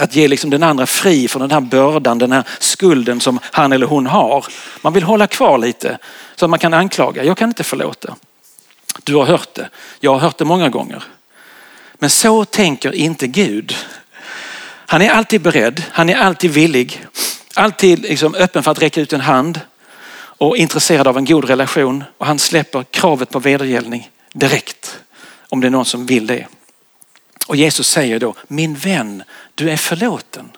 Att 0.00 0.16
ge 0.16 0.28
liksom 0.28 0.50
den 0.50 0.62
andra 0.62 0.86
fri 0.86 1.28
från 1.28 1.40
den 1.40 1.50
här 1.50 1.60
bördan, 1.60 2.18
den 2.18 2.32
här 2.32 2.44
skulden 2.58 3.20
som 3.20 3.38
han 3.42 3.72
eller 3.72 3.86
hon 3.86 4.06
har. 4.06 4.46
Man 4.82 4.92
vill 4.92 5.02
hålla 5.02 5.26
kvar 5.26 5.58
lite 5.58 5.98
så 6.36 6.44
att 6.44 6.50
man 6.50 6.58
kan 6.58 6.74
anklaga. 6.74 7.24
Jag 7.24 7.36
kan 7.36 7.48
inte 7.48 7.64
förlåta. 7.64 8.16
Du 9.04 9.14
har 9.14 9.24
hört 9.24 9.54
det. 9.54 9.68
Jag 10.00 10.12
har 10.12 10.18
hört 10.18 10.38
det 10.38 10.44
många 10.44 10.68
gånger. 10.68 11.02
Men 11.98 12.10
så 12.10 12.44
tänker 12.44 12.94
inte 12.94 13.26
Gud. 13.26 13.76
Han 14.86 15.02
är 15.02 15.10
alltid 15.10 15.40
beredd, 15.40 15.82
han 15.92 16.08
är 16.08 16.16
alltid 16.16 16.50
villig, 16.50 17.06
alltid 17.54 17.98
liksom 17.98 18.34
öppen 18.34 18.62
för 18.62 18.70
att 18.70 18.82
räcka 18.82 19.00
ut 19.00 19.12
en 19.12 19.20
hand 19.20 19.60
och 20.16 20.56
intresserad 20.56 21.06
av 21.06 21.18
en 21.18 21.24
god 21.24 21.44
relation. 21.44 22.04
Och 22.18 22.26
han 22.26 22.38
släpper 22.38 22.82
kravet 22.82 23.30
på 23.30 23.38
vedergällning 23.38 24.10
direkt 24.32 25.00
om 25.48 25.60
det 25.60 25.66
är 25.66 25.70
någon 25.70 25.84
som 25.84 26.06
vill 26.06 26.26
det. 26.26 26.46
Och 27.48 27.56
Jesus 27.56 27.88
säger 27.88 28.18
då, 28.18 28.34
min 28.48 28.74
vän, 28.74 29.22
du 29.54 29.70
är 29.70 29.76
förlåten. 29.76 30.50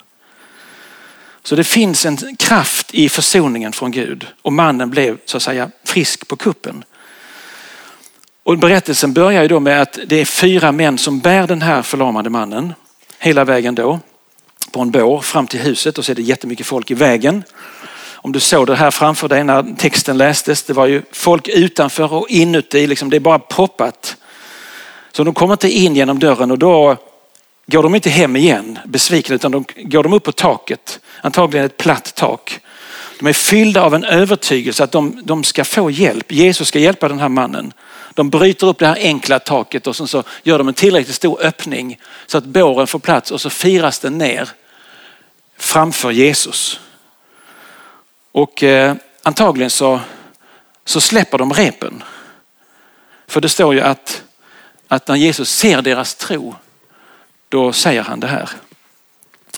Så 1.43 1.57
det 1.57 1.65
finns 1.65 2.07
en 2.07 2.37
kraft 2.37 2.95
i 2.95 3.09
försoningen 3.09 3.73
från 3.73 3.91
Gud 3.91 4.27
och 4.43 4.53
mannen 4.53 4.91
blev 4.91 5.19
så 5.25 5.37
att 5.37 5.43
säga 5.43 5.71
frisk 5.85 6.29
på 6.29 6.37
kuppen. 6.37 6.85
Och 8.43 8.59
berättelsen 8.59 9.13
börjar 9.13 9.43
ju 9.43 9.49
då 9.49 9.61
med 9.61 9.83
att 9.83 9.99
det 10.07 10.17
är 10.17 10.25
fyra 10.25 10.73
män 10.73 10.99
som 10.99 11.19
bär 11.19 11.47
den 11.47 11.63
här 11.63 11.83
förlamade 11.83 12.31
mannen 12.31 12.73
hela 13.19 13.45
vägen 13.45 13.75
då 13.75 14.01
på 14.73 14.81
en 14.81 14.91
bår 14.91 15.21
fram 15.21 15.47
till 15.47 15.61
huset 15.61 15.99
och 15.99 16.05
så 16.05 16.13
är 16.13 16.17
det 16.17 16.23
jättemycket 16.23 16.67
folk 16.67 16.91
i 16.91 16.95
vägen. 16.95 17.45
Om 18.15 18.33
du 18.33 18.41
såg 18.41 18.67
det 18.67 18.77
här 18.77 18.91
framför 18.91 19.29
dig 19.29 19.45
när 19.45 19.77
texten 19.77 20.19
lästes, 20.19 20.63
det 20.63 20.73
var 20.73 20.87
ju 20.87 21.03
folk 21.13 21.49
utanför 21.49 22.13
och 22.13 22.29
inuti, 22.29 22.87
liksom, 22.87 23.11
det 23.11 23.17
är 23.17 23.21
bara 23.21 23.39
poppat. 23.39 24.17
Så 25.13 25.25
de 25.25 25.35
kommer 25.35 25.55
inte 25.55 25.69
in 25.71 25.97
genom 25.97 26.19
dörren 26.19 26.51
och 26.51 26.59
då 26.59 26.97
går 27.67 27.83
de 27.83 27.95
inte 27.95 28.11
hem 28.11 28.37
igen 28.37 28.79
besvikna 28.85 29.35
utan 29.35 29.53
de 29.53 29.65
går 29.77 30.03
de 30.03 30.13
upp 30.13 30.25
på 30.25 30.33
taket, 30.33 31.01
antagligen 31.23 31.67
ett 31.67 31.77
platt 31.77 32.15
tak. 32.15 32.61
De 33.19 33.27
är 33.27 33.33
fyllda 33.33 33.83
av 33.83 33.95
en 33.95 34.05
övertygelse 34.05 34.85
att 34.85 34.93
de, 34.93 35.21
de 35.25 35.45
ska 35.45 35.65
få 35.65 35.91
hjälp. 35.91 36.33
Jesus 36.33 36.69
ska 36.69 36.79
hjälpa 36.79 37.09
den 37.09 37.19
här 37.19 37.29
mannen. 37.29 37.73
De 38.15 38.31
bryter 38.31 38.67
upp 38.67 38.79
det 38.79 38.87
här 38.87 38.99
enkla 39.01 39.39
taket 39.39 39.87
och 39.87 39.97
så 39.97 40.23
gör 40.43 40.59
de 40.59 40.69
en 40.69 40.75
tillräckligt 40.75 41.17
stor 41.17 41.43
öppning 41.43 41.99
så 42.27 42.39
att 42.39 42.45
båren 42.45 42.87
får 42.87 42.99
plats 42.99 43.31
och 43.31 43.41
så 43.41 43.51
firas 43.51 43.99
den 43.99 44.19
ner 44.19 44.49
framför 45.59 46.11
Jesus. 46.11 46.81
Och 48.33 48.63
eh, 48.63 48.95
antagligen 49.23 49.71
så, 49.71 50.01
så 50.85 51.01
släpper 51.01 51.39
de 51.39 51.53
repen. 51.53 52.03
För 53.27 53.41
det 53.41 53.49
står 53.49 53.75
ju 53.75 53.81
att, 53.81 54.23
att 54.91 55.09
när 55.09 55.17
Jesus 55.17 55.51
ser 55.51 55.83
deras 55.83 56.15
tro, 56.15 56.55
då 57.49 57.73
säger 57.73 58.03
han 58.03 58.21
det 58.21 58.27
här. 58.27 58.51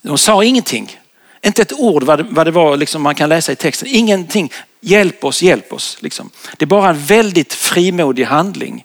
De 0.02 0.18
sa 0.18 0.44
ingenting. 0.44 0.98
Inte 1.42 1.62
ett 1.62 1.72
ord 1.72 2.02
vad 2.02 2.18
det, 2.18 2.26
vad 2.30 2.46
det 2.46 2.50
var 2.50 2.76
liksom 2.76 3.02
man 3.02 3.14
kan 3.14 3.28
läsa 3.28 3.52
i 3.52 3.56
texten. 3.56 3.88
Ingenting. 3.90 4.52
Hjälp 4.80 5.24
oss, 5.24 5.42
hjälp 5.42 5.72
oss. 5.72 5.96
Liksom. 6.00 6.30
Det 6.56 6.64
är 6.64 6.66
bara 6.66 6.88
en 6.88 6.98
väldigt 6.98 7.52
frimodig 7.52 8.24
handling. 8.24 8.84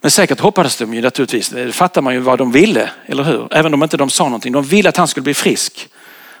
Men 0.00 0.10
säkert 0.10 0.40
hoppades 0.40 0.76
de 0.76 0.94
ju 0.94 1.00
naturligtvis. 1.00 1.48
Det 1.48 1.72
fattar 1.72 2.02
man 2.02 2.14
ju 2.14 2.20
vad 2.20 2.38
de 2.38 2.52
ville, 2.52 2.90
eller 3.06 3.22
hur? 3.22 3.54
Även 3.54 3.74
om 3.74 3.82
inte 3.82 3.96
de 3.96 4.10
sa 4.10 4.24
någonting. 4.24 4.52
De 4.52 4.64
ville 4.64 4.88
att 4.88 4.96
han 4.96 5.08
skulle 5.08 5.24
bli 5.24 5.34
frisk. 5.34 5.88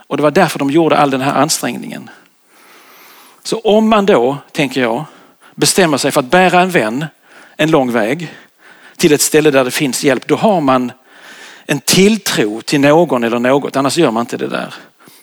Och 0.06 0.16
det 0.16 0.22
var 0.22 0.30
därför 0.30 0.58
de 0.58 0.70
gjorde 0.70 0.96
all 0.96 1.10
den 1.10 1.20
här 1.20 1.34
ansträngningen. 1.34 2.10
Så 3.42 3.58
om 3.58 3.88
man 3.88 4.06
då, 4.06 4.36
tänker 4.52 4.80
jag, 4.80 5.04
bestämmer 5.54 5.98
sig 5.98 6.10
för 6.10 6.20
att 6.20 6.30
bära 6.30 6.60
en 6.60 6.70
vän 6.70 7.06
en 7.60 7.70
lång 7.70 7.92
väg 7.92 8.28
till 8.98 9.12
ett 9.12 9.20
ställe 9.20 9.50
där 9.50 9.64
det 9.64 9.70
finns 9.70 10.04
hjälp, 10.04 10.26
då 10.26 10.36
har 10.36 10.60
man 10.60 10.92
en 11.66 11.80
tilltro 11.80 12.60
till 12.60 12.80
någon 12.80 13.24
eller 13.24 13.38
något, 13.38 13.76
annars 13.76 13.98
gör 13.98 14.10
man 14.10 14.20
inte 14.20 14.36
det 14.36 14.48
där. 14.48 14.74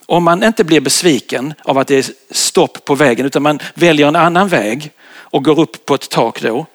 Om 0.05 0.23
man 0.23 0.43
inte 0.43 0.63
blir 0.63 0.81
besviken 0.81 1.53
av 1.63 1.77
att 1.77 1.87
det 1.87 1.95
är 1.95 2.05
stopp 2.31 2.85
på 2.85 2.95
vägen 2.95 3.25
utan 3.25 3.43
man 3.43 3.59
väljer 3.73 4.07
en 4.07 4.15
annan 4.15 4.47
väg 4.47 4.91
och 5.07 5.43
går 5.43 5.59
upp 5.59 5.85
på 5.85 5.95
ett 5.95 6.09
tak 6.09 6.41
då, 6.41 6.65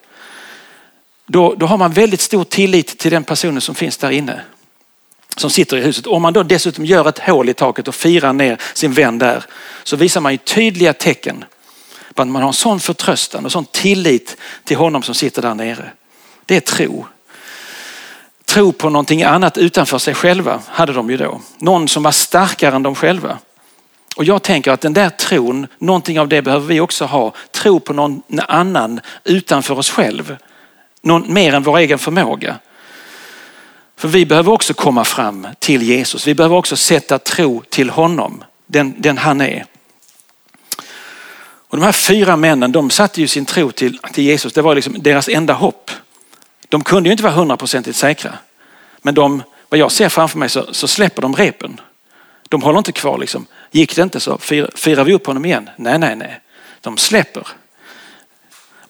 då, 1.26 1.54
då 1.54 1.66
har 1.66 1.78
man 1.78 1.92
väldigt 1.92 2.21
stor 2.21 2.45
tillit 2.45 2.99
till 2.99 3.11
den 3.11 3.25
personen 3.25 3.61
som 3.61 3.75
finns 3.75 3.97
där 3.97 4.11
inne. 4.11 4.40
Som 5.37 5.50
sitter 5.50 5.76
i 5.76 5.80
huset. 5.80 6.07
Om 6.07 6.23
man 6.23 6.33
då 6.33 6.42
dessutom 6.42 6.85
gör 6.85 7.09
ett 7.09 7.19
hål 7.19 7.49
i 7.49 7.54
taket 7.54 7.88
och 7.88 7.95
firar 7.95 8.33
ner 8.33 8.61
sin 8.75 8.92
vän 8.92 9.19
där 9.19 9.45
så 9.85 9.97
visar 9.97 10.21
man 10.21 10.33
ju 10.33 10.38
tydliga 10.38 10.92
tecken 10.92 11.45
på 12.14 12.23
att 12.23 12.28
man 12.28 12.42
har 12.42 12.49
en 12.49 12.54
sån 12.54 12.80
förtröstan 12.80 13.45
och 13.45 13.52
sån 13.52 13.64
tillit 13.64 14.37
till 14.64 14.76
honom 14.76 15.02
som 15.02 15.14
sitter 15.14 15.42
där 15.42 15.54
nere. 15.54 15.90
Det 16.50 16.57
är 16.57 16.61
tro. 16.61 17.07
Tro 18.45 18.73
på 18.73 18.90
någonting 18.90 19.23
annat 19.23 19.59
utanför 19.59 19.99
sig 19.99 20.14
själva 20.14 20.61
hade 20.66 20.92
de 20.92 21.11
ju 21.11 21.16
då. 21.16 21.40
Någon 21.59 21.88
som 21.88 22.02
var 22.02 22.11
starkare 22.11 22.76
än 22.76 22.83
de 22.83 22.95
själva. 22.95 23.38
Och 24.16 24.25
jag 24.25 24.42
tänker 24.42 24.73
att 24.73 24.80
den 24.80 24.92
där 24.92 25.11
tron, 25.11 25.66
någonting 25.78 26.21
av 26.21 26.28
det 26.28 26.42
behöver 26.42 26.66
vi 26.66 26.80
också 26.80 27.04
ha. 27.04 27.33
Tro 27.50 27.80
på 27.80 27.92
någon 27.92 28.23
annan 28.49 29.00
utanför 29.25 29.78
oss 29.78 29.90
själv 29.90 30.37
någon, 31.02 31.33
mer 31.33 31.54
än 31.54 31.62
vår 31.62 31.78
egen 31.78 31.99
förmåga. 31.99 32.59
För 33.97 34.09
vi 34.09 34.26
behöver 34.26 34.52
också 34.52 34.75
komma 34.75 35.04
fram 35.04 35.47
till 35.59 35.83
Jesus. 35.83 36.26
Vi 36.26 36.35
behöver 36.35 36.57
också 36.57 36.76
sätta 36.76 37.19
tro 37.19 37.62
till 37.69 37.90
honom, 37.90 38.45
den, 38.66 38.95
den 38.99 39.19
han 39.19 39.40
är. 39.40 39.64
Och 41.69 41.76
de 41.76 41.83
här 41.83 41.92
fyra 41.92 42.37
männen 42.37 42.73
de 42.73 42.90
satte 42.90 43.21
ju 43.21 43.28
sin 43.28 43.45
tro 43.45 43.71
till, 43.71 43.99
till 44.12 44.25
Jesus. 44.25 44.52
Det 44.52 44.62
var 44.62 44.75
liksom 44.75 44.97
deras 44.99 45.28
enda 45.28 45.52
hopp. 45.52 45.90
De 46.70 46.84
kunde 46.84 47.08
ju 47.08 47.12
inte 47.12 47.22
vara 47.22 47.34
hundraprocentigt 47.34 47.96
säkra. 47.96 48.38
Men 49.02 49.14
de, 49.14 49.42
vad 49.68 49.80
jag 49.80 49.92
ser 49.92 50.08
framför 50.08 50.38
mig 50.38 50.48
så, 50.48 50.74
så, 50.74 50.88
släpper 50.88 51.22
de 51.22 51.36
repen. 51.36 51.80
De 52.48 52.62
håller 52.62 52.78
inte 52.78 52.92
kvar 52.92 53.18
liksom. 53.18 53.46
Gick 53.70 53.96
det 53.96 54.02
inte 54.02 54.20
så 54.20 54.38
firar 54.74 55.04
vi 55.04 55.12
upp 55.12 55.26
honom 55.26 55.44
igen. 55.44 55.70
Nej, 55.76 55.98
nej, 55.98 56.16
nej. 56.16 56.40
De 56.80 56.98
släpper. 56.98 57.46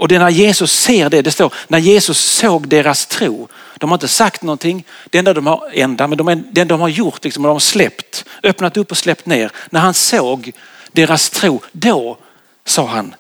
Och 0.01 0.09
det 0.09 0.15
är 0.15 0.19
när 0.19 0.31
Jesus 0.31 0.73
ser 0.73 1.11
det, 1.11 1.23
det 1.23 1.31
står 1.31 1.55
när 1.69 1.79
Jesus 1.79 2.19
såg 2.19 2.69
deras 2.69 3.07
tro. 3.07 3.49
De 3.79 3.91
har 3.91 3.97
inte 3.97 4.09
sagt 4.09 4.43
någonting. 4.43 4.85
Det 5.11 5.19
enda 5.19 5.35
de 5.35 5.47
har, 5.47 5.71
enda, 5.73 6.07
men 6.07 6.19
de, 6.19 6.45
det 6.53 6.65
de 6.65 6.81
har 6.81 6.89
gjort, 6.89 7.25
liksom, 7.25 7.43
de 7.43 7.49
har 7.49 7.59
släppt, 7.59 8.25
öppnat 8.43 8.77
upp 8.77 8.91
och 8.91 8.97
släppt 8.97 9.27
ner. 9.27 9.51
När 9.71 9.81
han 9.81 9.95
såg 9.95 10.53
deras 10.93 11.31
tro, 11.31 11.63
då 11.73 12.19
sa 12.65 12.87
han, 12.87 13.15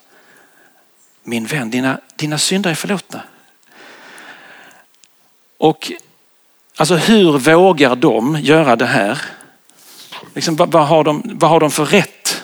min 1.23 1.47
vän, 1.47 1.71
dina, 1.71 2.01
dina 2.17 2.39
synder 2.39 2.71
är 2.71 2.75
förlåtna. 2.75 3.23
Och 5.61 5.93
alltså 6.77 6.95
hur 6.95 7.39
vågar 7.39 7.97
de 7.97 8.39
göra 8.41 8.77
det 8.77 8.87
här? 8.87 9.19
Liksom, 10.35 10.57
vad, 10.57 10.73
vad, 10.73 10.87
har 10.87 11.05
de, 11.05 11.23
vad 11.25 11.51
har 11.51 11.61
de 11.61 11.71
för 11.71 11.85
rätt 11.85 12.43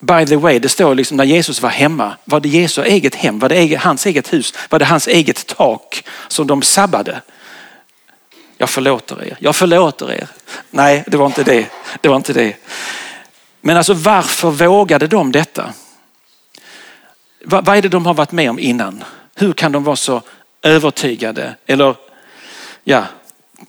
By 0.00 0.26
the 0.26 0.36
way, 0.36 0.58
det 0.58 0.68
står 0.68 0.94
liksom 0.94 1.16
när 1.16 1.24
Jesus 1.24 1.62
var 1.62 1.70
hemma, 1.70 2.16
var 2.24 2.40
det 2.40 2.48
Jesu 2.48 2.82
eget 2.82 3.14
hem? 3.14 3.38
Var 3.38 3.48
det 3.48 3.74
hans 3.76 4.06
eget 4.06 4.32
hus? 4.32 4.54
Var 4.68 4.78
det 4.78 4.84
hans 4.84 5.08
eget 5.08 5.46
tak 5.46 6.04
som 6.28 6.46
de 6.46 6.62
sabbade? 6.62 7.22
Jag 8.56 8.70
förlåter 8.70 9.24
er, 9.24 9.36
jag 9.40 9.56
förlåter 9.56 10.12
er. 10.12 10.28
Nej, 10.70 11.04
det 11.06 11.16
var 11.16 11.26
inte 11.26 11.42
det. 11.42 11.66
Det 12.00 12.08
var 12.08 12.16
inte 12.16 12.32
det. 12.32 12.56
Men 13.60 13.76
alltså 13.76 13.94
varför 13.94 14.50
vågade 14.50 15.06
de 15.06 15.32
detta? 15.32 15.72
Vad 17.44 17.68
är 17.68 17.82
det 17.82 17.88
de 17.88 18.06
har 18.06 18.14
varit 18.14 18.32
med 18.32 18.50
om 18.50 18.58
innan? 18.58 19.04
Hur 19.34 19.52
kan 19.52 19.72
de 19.72 19.84
vara 19.84 19.96
så 19.96 20.22
övertygade 20.62 21.56
eller 21.66 21.96
ja, 22.84 23.04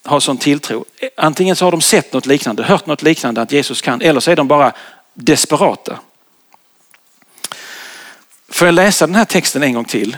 har 0.03 0.19
sån 0.19 0.37
tilltro? 0.37 0.85
Antingen 1.17 1.55
så 1.55 1.65
har 1.65 1.71
de 1.71 1.81
sett 1.81 2.13
något 2.13 2.25
liknande, 2.25 2.63
hört 2.63 2.85
något 2.85 3.01
liknande 3.01 3.41
att 3.41 3.51
Jesus 3.51 3.81
kan 3.81 4.01
eller 4.01 4.19
så 4.19 4.31
är 4.31 4.35
de 4.35 4.47
bara 4.47 4.73
desperata. 5.13 5.99
Får 8.49 8.67
jag 8.67 8.75
läsa 8.75 9.07
den 9.07 9.15
här 9.15 9.25
texten 9.25 9.63
en 9.63 9.73
gång 9.73 9.85
till? 9.85 10.17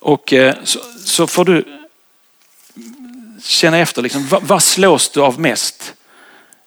Och 0.00 0.32
eh, 0.32 0.54
så, 0.64 0.80
så 1.04 1.26
får 1.26 1.44
du 1.44 1.64
känna 3.42 3.78
efter, 3.78 4.02
liksom, 4.02 4.28
vad, 4.28 4.42
vad 4.42 4.62
slås 4.62 5.08
du 5.08 5.20
av 5.20 5.40
mest? 5.40 5.94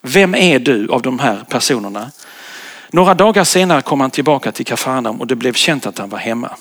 Vem 0.01 0.35
är 0.35 0.59
du 0.59 0.87
av 0.91 1.01
de 1.01 1.19
här 1.19 1.45
personerna? 1.49 2.11
Några 2.89 3.13
dagar 3.13 3.43
senare 3.43 3.81
kom 3.81 4.01
han 4.01 4.11
tillbaka 4.11 4.51
till 4.51 4.65
Kafarnaum 4.65 5.21
och 5.21 5.27
det 5.27 5.35
blev 5.35 5.53
känt 5.53 5.85
att 5.85 5.97
han 5.97 6.09
var 6.09 6.19
hemma. 6.19 6.57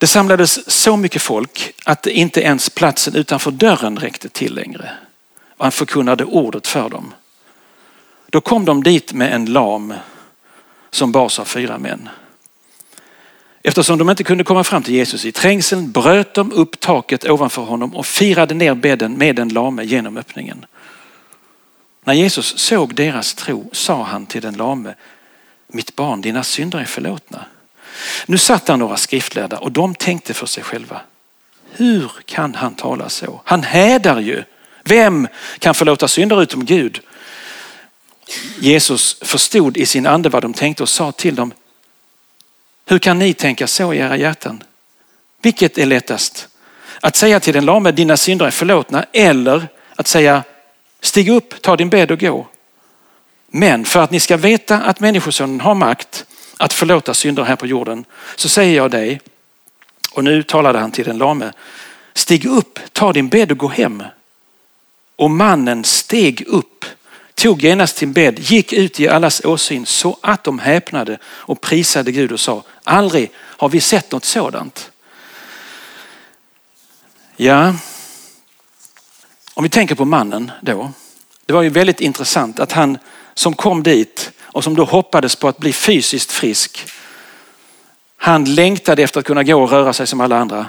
Det 0.00 0.06
samlades 0.06 0.70
så 0.70 0.96
mycket 0.96 1.22
folk 1.22 1.74
att 1.84 2.06
inte 2.06 2.40
ens 2.40 2.70
platsen 2.70 3.14
utanför 3.14 3.50
dörren 3.50 3.98
räckte 3.98 4.28
till 4.28 4.54
längre. 4.54 4.90
och 5.56 5.64
han 5.64 5.72
förkunnade 5.72 6.24
ordet 6.24 6.66
för 6.66 6.88
dem. 6.88 7.14
Då 8.30 8.40
kom 8.40 8.64
de 8.64 8.82
dit 8.82 9.12
med 9.12 9.32
en 9.32 9.44
lam 9.44 9.94
som 10.90 11.12
bars 11.12 11.38
av 11.38 11.44
fyra 11.44 11.78
män. 11.78 12.08
Eftersom 13.62 13.98
de 13.98 14.10
inte 14.10 14.24
kunde 14.24 14.44
komma 14.44 14.64
fram 14.64 14.82
till 14.82 14.94
Jesus 14.94 15.24
i 15.24 15.32
trängseln 15.32 15.90
bröt 15.90 16.34
de 16.34 16.52
upp 16.52 16.80
taket 16.80 17.30
ovanför 17.30 17.62
honom 17.62 17.94
och 17.96 18.06
firade 18.06 18.54
ner 18.54 18.74
bädden 18.74 19.12
med 19.12 19.36
den 19.36 19.48
lame 19.48 19.84
genom 19.84 20.16
öppningen. 20.16 20.66
När 22.04 22.14
Jesus 22.14 22.58
såg 22.58 22.94
deras 22.94 23.34
tro 23.34 23.70
sa 23.72 24.02
han 24.02 24.26
till 24.26 24.42
den 24.42 24.54
lame, 24.54 24.94
mitt 25.68 25.96
barn, 25.96 26.20
dina 26.20 26.42
synder 26.42 26.78
är 26.78 26.84
förlåtna. 26.84 27.44
Nu 28.26 28.38
satt 28.38 28.66
där 28.66 28.76
några 28.76 28.96
skriftlärda 28.96 29.58
och 29.58 29.72
de 29.72 29.94
tänkte 29.94 30.34
för 30.34 30.46
sig 30.46 30.62
själva, 30.64 31.00
hur 31.70 32.10
kan 32.24 32.54
han 32.54 32.74
tala 32.74 33.08
så? 33.08 33.40
Han 33.44 33.62
hädar 33.62 34.20
ju. 34.20 34.44
Vem 34.84 35.28
kan 35.58 35.74
förlåta 35.74 36.08
synder 36.08 36.42
utom 36.42 36.64
Gud? 36.64 37.00
Jesus 38.60 39.16
förstod 39.20 39.76
i 39.76 39.86
sin 39.86 40.06
ande 40.06 40.28
vad 40.28 40.42
de 40.42 40.54
tänkte 40.54 40.82
och 40.82 40.88
sa 40.88 41.12
till 41.12 41.34
dem, 41.34 41.52
hur 42.86 42.98
kan 42.98 43.18
ni 43.18 43.34
tänka 43.34 43.66
så 43.66 43.92
i 43.94 43.98
era 43.98 44.16
hjärtan? 44.16 44.62
Vilket 45.42 45.78
är 45.78 45.86
lättast? 45.86 46.48
Att 47.00 47.16
säga 47.16 47.40
till 47.40 47.54
den 47.54 47.64
lame, 47.64 47.92
dina 47.92 48.16
synder 48.16 48.46
är 48.46 48.50
förlåtna 48.50 49.04
eller 49.12 49.68
att 49.96 50.06
säga, 50.06 50.42
stig 51.00 51.28
upp, 51.28 51.62
ta 51.62 51.76
din 51.76 51.90
bädd 51.90 52.10
och 52.10 52.20
gå. 52.20 52.46
Men 53.46 53.84
för 53.84 54.00
att 54.00 54.10
ni 54.10 54.20
ska 54.20 54.36
veta 54.36 54.78
att 54.78 55.00
människosonen 55.00 55.60
har 55.60 55.74
makt 55.74 56.24
att 56.60 56.72
förlåta 56.72 57.14
synder 57.14 57.42
här 57.42 57.56
på 57.56 57.66
jorden 57.66 58.04
så 58.36 58.48
säger 58.48 58.76
jag 58.76 58.90
dig, 58.90 59.20
och 60.12 60.24
nu 60.24 60.42
talade 60.42 60.78
han 60.78 60.92
till 60.92 61.04
den 61.04 61.18
lame, 61.18 61.52
stig 62.14 62.46
upp, 62.46 62.78
ta 62.92 63.12
din 63.12 63.28
bädd 63.28 63.50
och 63.50 63.58
gå 63.58 63.68
hem. 63.68 64.02
Och 65.16 65.30
mannen 65.30 65.84
steg 65.84 66.44
upp 66.46 66.84
tog 67.34 67.62
genast 67.62 67.96
sin 67.96 68.12
bädd, 68.12 68.38
gick 68.38 68.72
ut 68.72 69.00
i 69.00 69.08
allas 69.08 69.44
åsyn 69.44 69.86
så 69.86 70.18
att 70.20 70.44
de 70.44 70.58
häpnade 70.58 71.18
och 71.24 71.60
prisade 71.60 72.12
Gud 72.12 72.32
och 72.32 72.40
sa, 72.40 72.62
aldrig 72.84 73.30
har 73.36 73.68
vi 73.68 73.80
sett 73.80 74.12
något 74.12 74.24
sådant. 74.24 74.90
Ja, 77.36 77.74
om 79.54 79.62
vi 79.62 79.68
tänker 79.68 79.94
på 79.94 80.04
mannen 80.04 80.50
då. 80.60 80.92
Det 81.46 81.52
var 81.52 81.62
ju 81.62 81.68
väldigt 81.68 82.00
intressant 82.00 82.60
att 82.60 82.72
han 82.72 82.98
som 83.34 83.54
kom 83.54 83.82
dit 83.82 84.32
och 84.52 84.64
som 84.64 84.76
då 84.76 84.84
hoppades 84.84 85.36
på 85.36 85.48
att 85.48 85.58
bli 85.58 85.72
fysiskt 85.72 86.32
frisk. 86.32 86.86
Han 88.16 88.44
längtade 88.44 89.02
efter 89.02 89.20
att 89.20 89.26
kunna 89.26 89.42
gå 89.42 89.62
och 89.62 89.70
röra 89.70 89.92
sig 89.92 90.06
som 90.06 90.20
alla 90.20 90.38
andra. 90.38 90.66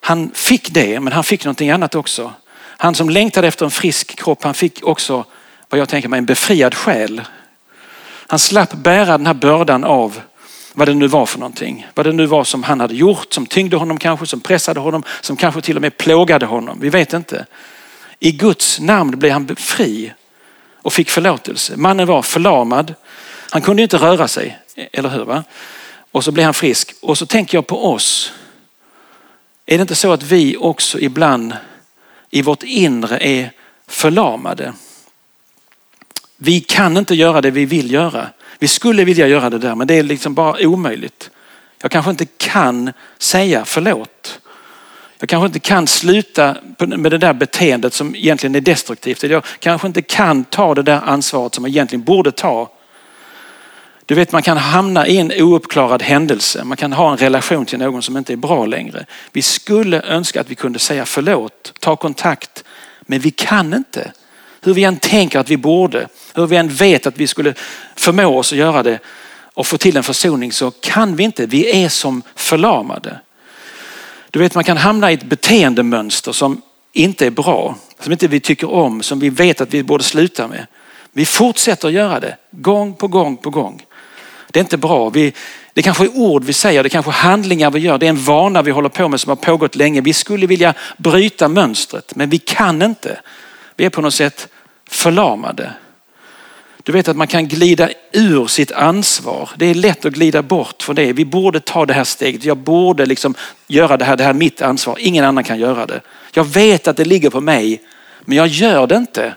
Han 0.00 0.30
fick 0.34 0.70
det, 0.70 1.00
men 1.00 1.12
han 1.12 1.24
fick 1.24 1.44
någonting 1.44 1.70
annat 1.70 1.94
också. 1.94 2.32
Han 2.56 2.94
som 2.94 3.10
längtade 3.10 3.48
efter 3.48 3.64
en 3.64 3.70
frisk 3.70 4.16
kropp, 4.16 4.44
han 4.44 4.54
fick 4.54 4.84
också 4.86 5.24
vad 5.68 5.80
jag 5.80 5.88
tänker 5.88 6.08
mig 6.08 6.18
en 6.18 6.26
befriad 6.26 6.74
själ. 6.74 7.22
Han 8.26 8.38
slapp 8.38 8.72
bära 8.72 9.18
den 9.18 9.26
här 9.26 9.34
bördan 9.34 9.84
av 9.84 10.20
vad 10.72 10.88
det 10.88 10.94
nu 10.94 11.06
var 11.06 11.26
för 11.26 11.38
någonting. 11.38 11.86
Vad 11.94 12.06
det 12.06 12.12
nu 12.12 12.26
var 12.26 12.44
som 12.44 12.62
han 12.62 12.80
hade 12.80 12.94
gjort, 12.94 13.32
som 13.32 13.46
tyngde 13.46 13.76
honom 13.76 13.98
kanske, 13.98 14.26
som 14.26 14.40
pressade 14.40 14.80
honom, 14.80 15.02
som 15.20 15.36
kanske 15.36 15.60
till 15.60 15.76
och 15.76 15.82
med 15.82 15.96
plågade 15.96 16.46
honom. 16.46 16.78
Vi 16.80 16.88
vet 16.88 17.12
inte. 17.12 17.46
I 18.18 18.32
Guds 18.32 18.80
namn 18.80 19.18
blev 19.18 19.32
han 19.32 19.56
fri 19.56 20.12
och 20.86 20.92
fick 20.92 21.10
förlåtelse. 21.10 21.76
Mannen 21.76 22.06
var 22.06 22.22
förlamad. 22.22 22.94
Han 23.50 23.62
kunde 23.62 23.82
inte 23.82 23.96
röra 23.96 24.28
sig, 24.28 24.58
eller 24.92 25.08
hur? 25.08 25.24
Va? 25.24 25.44
Och 26.10 26.24
så 26.24 26.32
blev 26.32 26.44
han 26.44 26.54
frisk. 26.54 26.94
Och 27.02 27.18
så 27.18 27.26
tänker 27.26 27.58
jag 27.58 27.66
på 27.66 27.92
oss. 27.92 28.32
Är 29.66 29.78
det 29.78 29.82
inte 29.82 29.94
så 29.94 30.12
att 30.12 30.22
vi 30.22 30.56
också 30.56 31.00
ibland 31.00 31.56
i 32.30 32.42
vårt 32.42 32.62
inre 32.62 33.18
är 33.18 33.52
förlamade? 33.86 34.72
Vi 36.36 36.60
kan 36.60 36.96
inte 36.96 37.14
göra 37.14 37.40
det 37.40 37.50
vi 37.50 37.64
vill 37.64 37.92
göra. 37.92 38.28
Vi 38.58 38.68
skulle 38.68 39.04
vilja 39.04 39.26
göra 39.28 39.50
det 39.50 39.58
där 39.58 39.74
men 39.74 39.86
det 39.86 39.94
är 39.94 40.02
liksom 40.02 40.34
bara 40.34 40.66
omöjligt. 40.66 41.30
Jag 41.82 41.90
kanske 41.90 42.10
inte 42.10 42.26
kan 42.26 42.92
säga 43.18 43.64
förlåt. 43.64 44.40
Jag 45.18 45.28
kanske 45.28 45.46
inte 45.46 45.58
kan 45.58 45.86
sluta 45.86 46.56
med 46.78 47.12
det 47.12 47.18
där 47.18 47.32
beteendet 47.32 47.94
som 47.94 48.14
egentligen 48.14 48.54
är 48.54 48.60
destruktivt. 48.60 49.22
Jag 49.22 49.44
kanske 49.58 49.86
inte 49.86 50.02
kan 50.02 50.44
ta 50.44 50.74
det 50.74 50.82
där 50.82 51.00
ansvaret 51.04 51.54
som 51.54 51.64
jag 51.64 51.70
egentligen 51.70 52.04
borde 52.04 52.32
ta. 52.32 52.70
Du 54.06 54.14
vet 54.14 54.32
man 54.32 54.42
kan 54.42 54.56
hamna 54.56 55.06
i 55.06 55.18
en 55.18 55.32
ouppklarad 55.42 56.02
händelse. 56.02 56.64
Man 56.64 56.76
kan 56.76 56.92
ha 56.92 57.12
en 57.12 57.16
relation 57.16 57.66
till 57.66 57.78
någon 57.78 58.02
som 58.02 58.16
inte 58.16 58.32
är 58.32 58.36
bra 58.36 58.66
längre. 58.66 59.06
Vi 59.32 59.42
skulle 59.42 60.02
önska 60.02 60.40
att 60.40 60.50
vi 60.50 60.54
kunde 60.54 60.78
säga 60.78 61.06
förlåt, 61.06 61.72
ta 61.80 61.96
kontakt. 61.96 62.64
Men 63.00 63.18
vi 63.18 63.30
kan 63.30 63.74
inte. 63.74 64.12
Hur 64.60 64.74
vi 64.74 64.84
än 64.84 64.96
tänker 64.96 65.38
att 65.38 65.50
vi 65.50 65.56
borde, 65.56 66.08
hur 66.34 66.46
vi 66.46 66.56
än 66.56 66.68
vet 66.68 67.06
att 67.06 67.18
vi 67.18 67.26
skulle 67.26 67.54
förmå 67.96 68.38
oss 68.38 68.52
att 68.52 68.58
göra 68.58 68.82
det 68.82 68.98
och 69.54 69.66
få 69.66 69.78
till 69.78 69.96
en 69.96 70.02
försoning 70.02 70.52
så 70.52 70.70
kan 70.70 71.16
vi 71.16 71.24
inte. 71.24 71.46
Vi 71.46 71.84
är 71.84 71.88
som 71.88 72.22
förlamade. 72.34 73.20
Du 74.36 74.40
vet 74.40 74.54
man 74.54 74.64
kan 74.64 74.76
hamna 74.76 75.10
i 75.10 75.14
ett 75.14 75.22
beteendemönster 75.22 76.32
som 76.32 76.62
inte 76.92 77.26
är 77.26 77.30
bra, 77.30 77.76
som 78.00 78.12
inte 78.12 78.28
vi 78.28 78.40
tycker 78.40 78.70
om, 78.70 79.02
som 79.02 79.18
vi 79.18 79.28
vet 79.28 79.60
att 79.60 79.74
vi 79.74 79.82
borde 79.82 80.04
sluta 80.04 80.48
med. 80.48 80.66
Vi 81.12 81.26
fortsätter 81.26 81.88
att 81.88 81.94
göra 81.94 82.20
det 82.20 82.36
gång 82.50 82.94
på 82.94 83.08
gång 83.08 83.36
på 83.36 83.50
gång. 83.50 83.82
Det 84.50 84.58
är 84.58 84.60
inte 84.60 84.76
bra. 84.76 85.10
Vi, 85.10 85.32
det 85.72 85.82
kanske 85.82 86.04
är 86.04 86.16
ord 86.16 86.44
vi 86.44 86.52
säger, 86.52 86.82
det 86.82 86.88
kanske 86.88 87.10
är 87.10 87.12
handlingar 87.12 87.70
vi 87.70 87.78
gör. 87.78 87.98
Det 87.98 88.06
är 88.06 88.10
en 88.10 88.24
vana 88.24 88.62
vi 88.62 88.70
håller 88.70 88.88
på 88.88 89.08
med 89.08 89.20
som 89.20 89.30
har 89.30 89.36
pågått 89.36 89.76
länge. 89.76 90.00
Vi 90.00 90.12
skulle 90.12 90.46
vilja 90.46 90.74
bryta 90.96 91.48
mönstret 91.48 92.14
men 92.14 92.30
vi 92.30 92.38
kan 92.38 92.82
inte. 92.82 93.20
Vi 93.76 93.84
är 93.84 93.90
på 93.90 94.00
något 94.00 94.14
sätt 94.14 94.48
förlamade. 94.88 95.72
Du 96.86 96.92
vet 96.92 97.08
att 97.08 97.16
man 97.16 97.26
kan 97.26 97.48
glida 97.48 97.90
ur 98.12 98.46
sitt 98.46 98.72
ansvar. 98.72 99.50
Det 99.56 99.66
är 99.66 99.74
lätt 99.74 100.04
att 100.04 100.12
glida 100.12 100.42
bort 100.42 100.82
från 100.82 100.96
det. 100.96 101.12
Vi 101.12 101.24
borde 101.24 101.60
ta 101.60 101.86
det 101.86 101.94
här 101.94 102.04
steget. 102.04 102.44
Jag 102.44 102.56
borde 102.56 103.06
liksom 103.06 103.34
göra 103.66 103.96
det 103.96 104.04
här. 104.04 104.16
Det 104.16 104.22
här 104.22 104.30
är 104.30 104.34
mitt 104.34 104.62
ansvar. 104.62 104.96
Ingen 105.00 105.24
annan 105.24 105.44
kan 105.44 105.58
göra 105.58 105.86
det. 105.86 106.00
Jag 106.32 106.44
vet 106.44 106.88
att 106.88 106.96
det 106.96 107.04
ligger 107.04 107.30
på 107.30 107.40
mig, 107.40 107.82
men 108.24 108.36
jag 108.36 108.46
gör 108.46 108.86
det 108.86 108.96
inte. 108.96 109.34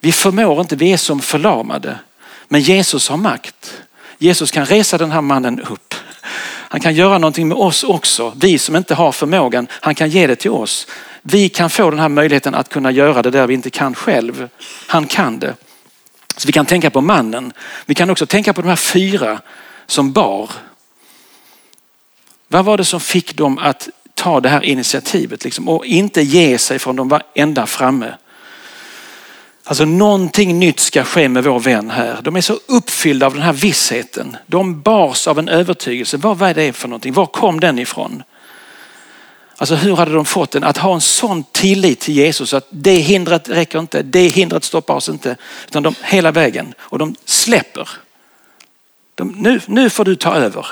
Vi 0.00 0.12
förmår 0.12 0.60
inte. 0.60 0.76
Vi 0.76 0.92
är 0.92 0.96
som 0.96 1.20
förlamade. 1.20 1.98
Men 2.48 2.60
Jesus 2.60 3.08
har 3.08 3.16
makt. 3.16 3.82
Jesus 4.18 4.50
kan 4.50 4.66
resa 4.66 4.98
den 4.98 5.10
här 5.10 5.20
mannen 5.20 5.60
upp. 5.60 5.94
Han 6.70 6.80
kan 6.80 6.94
göra 6.94 7.18
någonting 7.18 7.48
med 7.48 7.56
oss 7.56 7.84
också. 7.84 8.32
Vi 8.36 8.58
som 8.58 8.76
inte 8.76 8.94
har 8.94 9.12
förmågan, 9.12 9.66
han 9.70 9.94
kan 9.94 10.10
ge 10.10 10.26
det 10.26 10.36
till 10.36 10.50
oss. 10.50 10.86
Vi 11.22 11.48
kan 11.48 11.70
få 11.70 11.90
den 11.90 11.98
här 11.98 12.08
möjligheten 12.08 12.54
att 12.54 12.68
kunna 12.68 12.90
göra 12.90 13.22
det 13.22 13.30
där 13.30 13.46
vi 13.46 13.54
inte 13.54 13.70
kan 13.70 13.94
själv. 13.94 14.48
Han 14.86 15.06
kan 15.06 15.38
det. 15.38 15.54
Så 16.38 16.46
vi 16.46 16.52
kan 16.52 16.66
tänka 16.66 16.90
på 16.90 17.00
mannen. 17.00 17.52
Vi 17.86 17.94
kan 17.94 18.10
också 18.10 18.26
tänka 18.26 18.52
på 18.52 18.62
de 18.62 18.68
här 18.68 18.76
fyra 18.76 19.40
som 19.86 20.12
bar. 20.12 20.50
Vad 22.48 22.64
var 22.64 22.76
det 22.76 22.84
som 22.84 23.00
fick 23.00 23.36
dem 23.36 23.58
att 23.58 23.88
ta 24.14 24.40
det 24.40 24.48
här 24.48 24.64
initiativet 24.64 25.44
liksom, 25.44 25.68
och 25.68 25.86
inte 25.86 26.22
ge 26.22 26.58
sig 26.58 26.78
från 26.78 26.96
de 26.96 27.08
var 27.08 27.22
ända 27.34 27.66
framme? 27.66 28.14
Alltså 29.64 29.84
någonting 29.84 30.58
nytt 30.58 30.80
ska 30.80 31.04
ske 31.04 31.28
med 31.28 31.44
vår 31.44 31.60
vän 31.60 31.90
här. 31.90 32.18
De 32.22 32.36
är 32.36 32.40
så 32.40 32.58
uppfyllda 32.66 33.26
av 33.26 33.34
den 33.34 33.42
här 33.42 33.52
vissheten. 33.52 34.36
De 34.46 34.82
bars 34.82 35.26
av 35.28 35.38
en 35.38 35.48
övertygelse. 35.48 36.16
Vad 36.16 36.38
var 36.38 36.54
det 36.54 36.72
för 36.72 36.88
någonting? 36.88 37.12
Var 37.12 37.26
kom 37.26 37.60
den 37.60 37.78
ifrån? 37.78 38.22
Alltså 39.60 39.74
hur 39.74 39.96
hade 39.96 40.12
de 40.12 40.24
fått 40.24 40.50
den 40.50 40.64
att 40.64 40.76
ha 40.76 40.94
en 40.94 41.00
sån 41.00 41.44
tillit 41.52 42.00
till 42.00 42.14
Jesus 42.14 42.54
att 42.54 42.66
det 42.70 42.96
hindret 42.96 43.48
räcker 43.48 43.78
inte, 43.78 44.02
det 44.02 44.28
hindret 44.28 44.64
stoppar 44.64 44.94
oss 44.94 45.08
inte. 45.08 45.36
Utan 45.66 45.82
de 45.82 45.94
hela 46.02 46.32
vägen 46.32 46.74
och 46.78 46.98
de 46.98 47.14
släpper. 47.24 47.88
De, 49.14 49.28
nu, 49.28 49.60
nu 49.66 49.90
får 49.90 50.04
du 50.04 50.16
ta 50.16 50.34
över. 50.34 50.66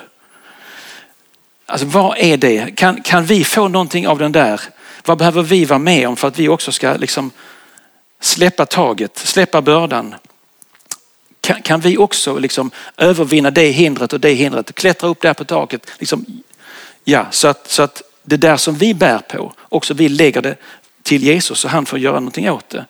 Alltså 1.66 1.87
vad 1.87 2.18
är 2.18 2.37
det? 2.37 2.77
Kan, 2.77 3.03
kan 3.03 3.25
vi 3.25 3.44
få 3.44 3.68
någonting 3.68 4.09
av 4.09 4.18
den 4.18 4.33
där? 4.33 4.61
Vad 5.05 5.18
behöver 5.18 5.42
vi 5.42 5.64
vara 5.64 5.79
med 5.79 6.09
om 6.09 6.16
för 6.16 6.29
att 6.29 6.38
vi 6.38 6.49
också 6.49 6.72
ska 6.72 6.92
liksom 6.96 7.31
släppa 8.20 8.66
taget, 8.66 9.18
släppa 9.18 9.62
bördan? 9.62 10.14
Kan, 11.40 11.62
kan 11.62 11.81
vi 11.81 11.99
också 11.99 12.38
liksom 12.38 12.70
övervinna 12.96 13.51
det 13.51 13.70
hindret 13.70 14.12
och 14.12 14.20
det 14.20 14.33
hindret, 14.33 14.75
klättra 14.75 15.09
upp 15.09 15.20
där 15.20 15.35
på 15.35 15.44
taket? 15.44 15.87
Liksom, 15.99 16.27
ja, 17.05 17.27
så 17.31 17.49
att, 17.49 17.70
så 17.70 17.83
att 17.83 18.03
det 18.26 18.36
där 18.36 18.56
som 18.56 18.74
vi 18.74 18.94
bär 18.94 19.18
på, 19.18 19.52
också 19.68 19.94
vi 19.94 20.08
lägger 20.08 20.42
det 20.42 20.56
till 21.02 21.22
Jesus 21.22 21.58
så 21.58 21.68
han 21.68 21.86
får 21.86 21.98
göra 21.98 22.14
någonting 22.14 22.50
åt 22.50 22.68
det. 22.68 22.86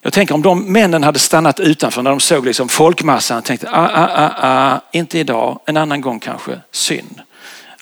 Jag 0.00 0.12
tänker 0.12 0.34
om 0.34 0.42
de 0.42 0.72
männen 0.72 1.02
hade 1.02 1.18
stannat 1.18 1.60
utanför 1.60 2.02
när 2.02 2.10
de 2.10 2.20
såg 2.20 2.46
liksom 2.46 2.68
folkmassan 2.68 3.38
och 3.38 3.44
tänkte, 3.44 3.70
ah, 3.70 3.90
ah, 3.94 4.08
ah, 4.14 4.32
ah, 4.36 4.80
inte 4.92 5.18
idag, 5.18 5.60
en 5.66 5.76
annan 5.76 6.00
gång 6.00 6.20
kanske, 6.20 6.60
synd. 6.70 7.20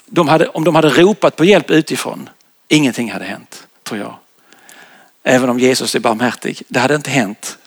De 0.06 0.28
hade, 0.28 0.48
om 0.48 0.64
de 0.64 0.74
hade 0.74 0.88
ropat 0.88 1.36
på 1.36 1.44
hjälp 1.44 1.70
utifrån, 1.70 2.28
ingenting 2.68 3.12
hade 3.12 3.24
hänt, 3.24 3.66
tror 3.82 4.00
jag. 4.00 4.14
Även 5.22 5.50
om 5.50 5.58
Jesus 5.58 5.94
är 5.94 6.00
barmhärtig, 6.00 6.62
det 6.68 6.80
hade 6.80 6.94
inte 6.94 7.10
hänt. 7.10 7.58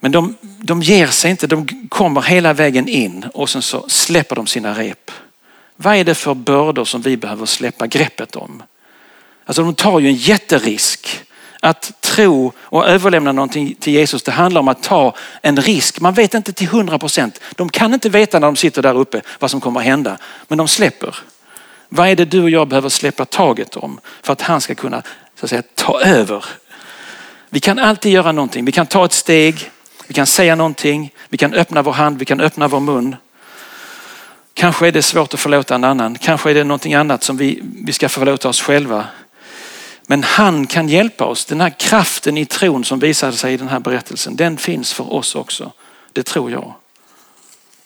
Men 0.00 0.12
de, 0.12 0.36
de 0.40 0.82
ger 0.82 1.06
sig 1.06 1.30
inte, 1.30 1.46
de 1.46 1.88
kommer 1.88 2.22
hela 2.22 2.52
vägen 2.52 2.88
in 2.88 3.26
och 3.34 3.48
sen 3.50 3.62
så 3.62 3.88
släpper 3.88 4.36
de 4.36 4.46
sina 4.46 4.74
rep. 4.74 5.10
Vad 5.76 5.96
är 5.96 6.04
det 6.04 6.14
för 6.14 6.34
bördor 6.34 6.84
som 6.84 7.00
vi 7.00 7.16
behöver 7.16 7.46
släppa 7.46 7.86
greppet 7.86 8.36
om? 8.36 8.62
Alltså 9.44 9.62
de 9.62 9.74
tar 9.74 10.00
ju 10.00 10.08
en 10.08 10.14
jätterisk 10.14 11.22
Att 11.60 12.00
tro 12.00 12.52
och 12.58 12.88
överlämna 12.88 13.32
någonting 13.32 13.74
till 13.80 13.92
Jesus, 13.92 14.22
det 14.22 14.32
handlar 14.32 14.60
om 14.60 14.68
att 14.68 14.82
ta 14.82 15.14
en 15.42 15.56
risk. 15.56 16.00
Man 16.00 16.14
vet 16.14 16.34
inte 16.34 16.52
till 16.52 16.68
hundra 16.68 16.98
procent. 16.98 17.40
De 17.56 17.68
kan 17.68 17.94
inte 17.94 18.08
veta 18.08 18.38
när 18.38 18.46
de 18.46 18.56
sitter 18.56 18.82
där 18.82 18.96
uppe 18.96 19.22
vad 19.38 19.50
som 19.50 19.60
kommer 19.60 19.80
att 19.80 19.86
hända. 19.86 20.18
Men 20.48 20.58
de 20.58 20.68
släpper. 20.68 21.16
Vad 21.88 22.08
är 22.08 22.16
det 22.16 22.24
du 22.24 22.42
och 22.42 22.50
jag 22.50 22.68
behöver 22.68 22.88
släppa 22.88 23.24
taget 23.24 23.76
om 23.76 24.00
för 24.22 24.32
att 24.32 24.42
han 24.42 24.60
ska 24.60 24.74
kunna 24.74 25.02
så 25.40 25.46
att 25.46 25.50
säga, 25.50 25.62
ta 25.74 26.00
över? 26.00 26.44
Vi 27.50 27.60
kan 27.60 27.78
alltid 27.78 28.12
göra 28.12 28.32
någonting. 28.32 28.64
Vi 28.64 28.72
kan 28.72 28.86
ta 28.86 29.04
ett 29.04 29.12
steg, 29.12 29.70
vi 30.06 30.14
kan 30.14 30.26
säga 30.26 30.54
någonting, 30.54 31.12
vi 31.28 31.38
kan 31.38 31.54
öppna 31.54 31.82
vår 31.82 31.92
hand, 31.92 32.18
vi 32.18 32.24
kan 32.24 32.40
öppna 32.40 32.68
vår 32.68 32.80
mun. 32.80 33.16
Kanske 34.56 34.86
är 34.86 34.92
det 34.92 35.02
svårt 35.02 35.34
att 35.34 35.40
förlåta 35.40 35.74
en 35.74 35.84
annan. 35.84 36.18
Kanske 36.18 36.50
är 36.50 36.54
det 36.54 36.64
någonting 36.64 36.94
annat 36.94 37.22
som 37.22 37.36
vi, 37.36 37.62
vi 37.84 37.92
ska 37.92 38.08
förlåta 38.08 38.48
oss 38.48 38.60
själva. 38.60 39.04
Men 40.06 40.22
han 40.22 40.66
kan 40.66 40.88
hjälpa 40.88 41.24
oss. 41.24 41.44
Den 41.44 41.60
här 41.60 41.70
kraften 41.70 42.38
i 42.38 42.46
tron 42.46 42.84
som 42.84 42.98
visade 42.98 43.32
sig 43.32 43.54
i 43.54 43.56
den 43.56 43.68
här 43.68 43.80
berättelsen, 43.80 44.36
den 44.36 44.56
finns 44.56 44.92
för 44.92 45.12
oss 45.12 45.34
också. 45.34 45.72
Det 46.12 46.22
tror 46.22 46.50
jag. 46.50 46.74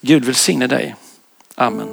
Gud 0.01 0.25
välsigne 0.25 0.67
dig. 0.67 0.97
Amen. 1.55 1.89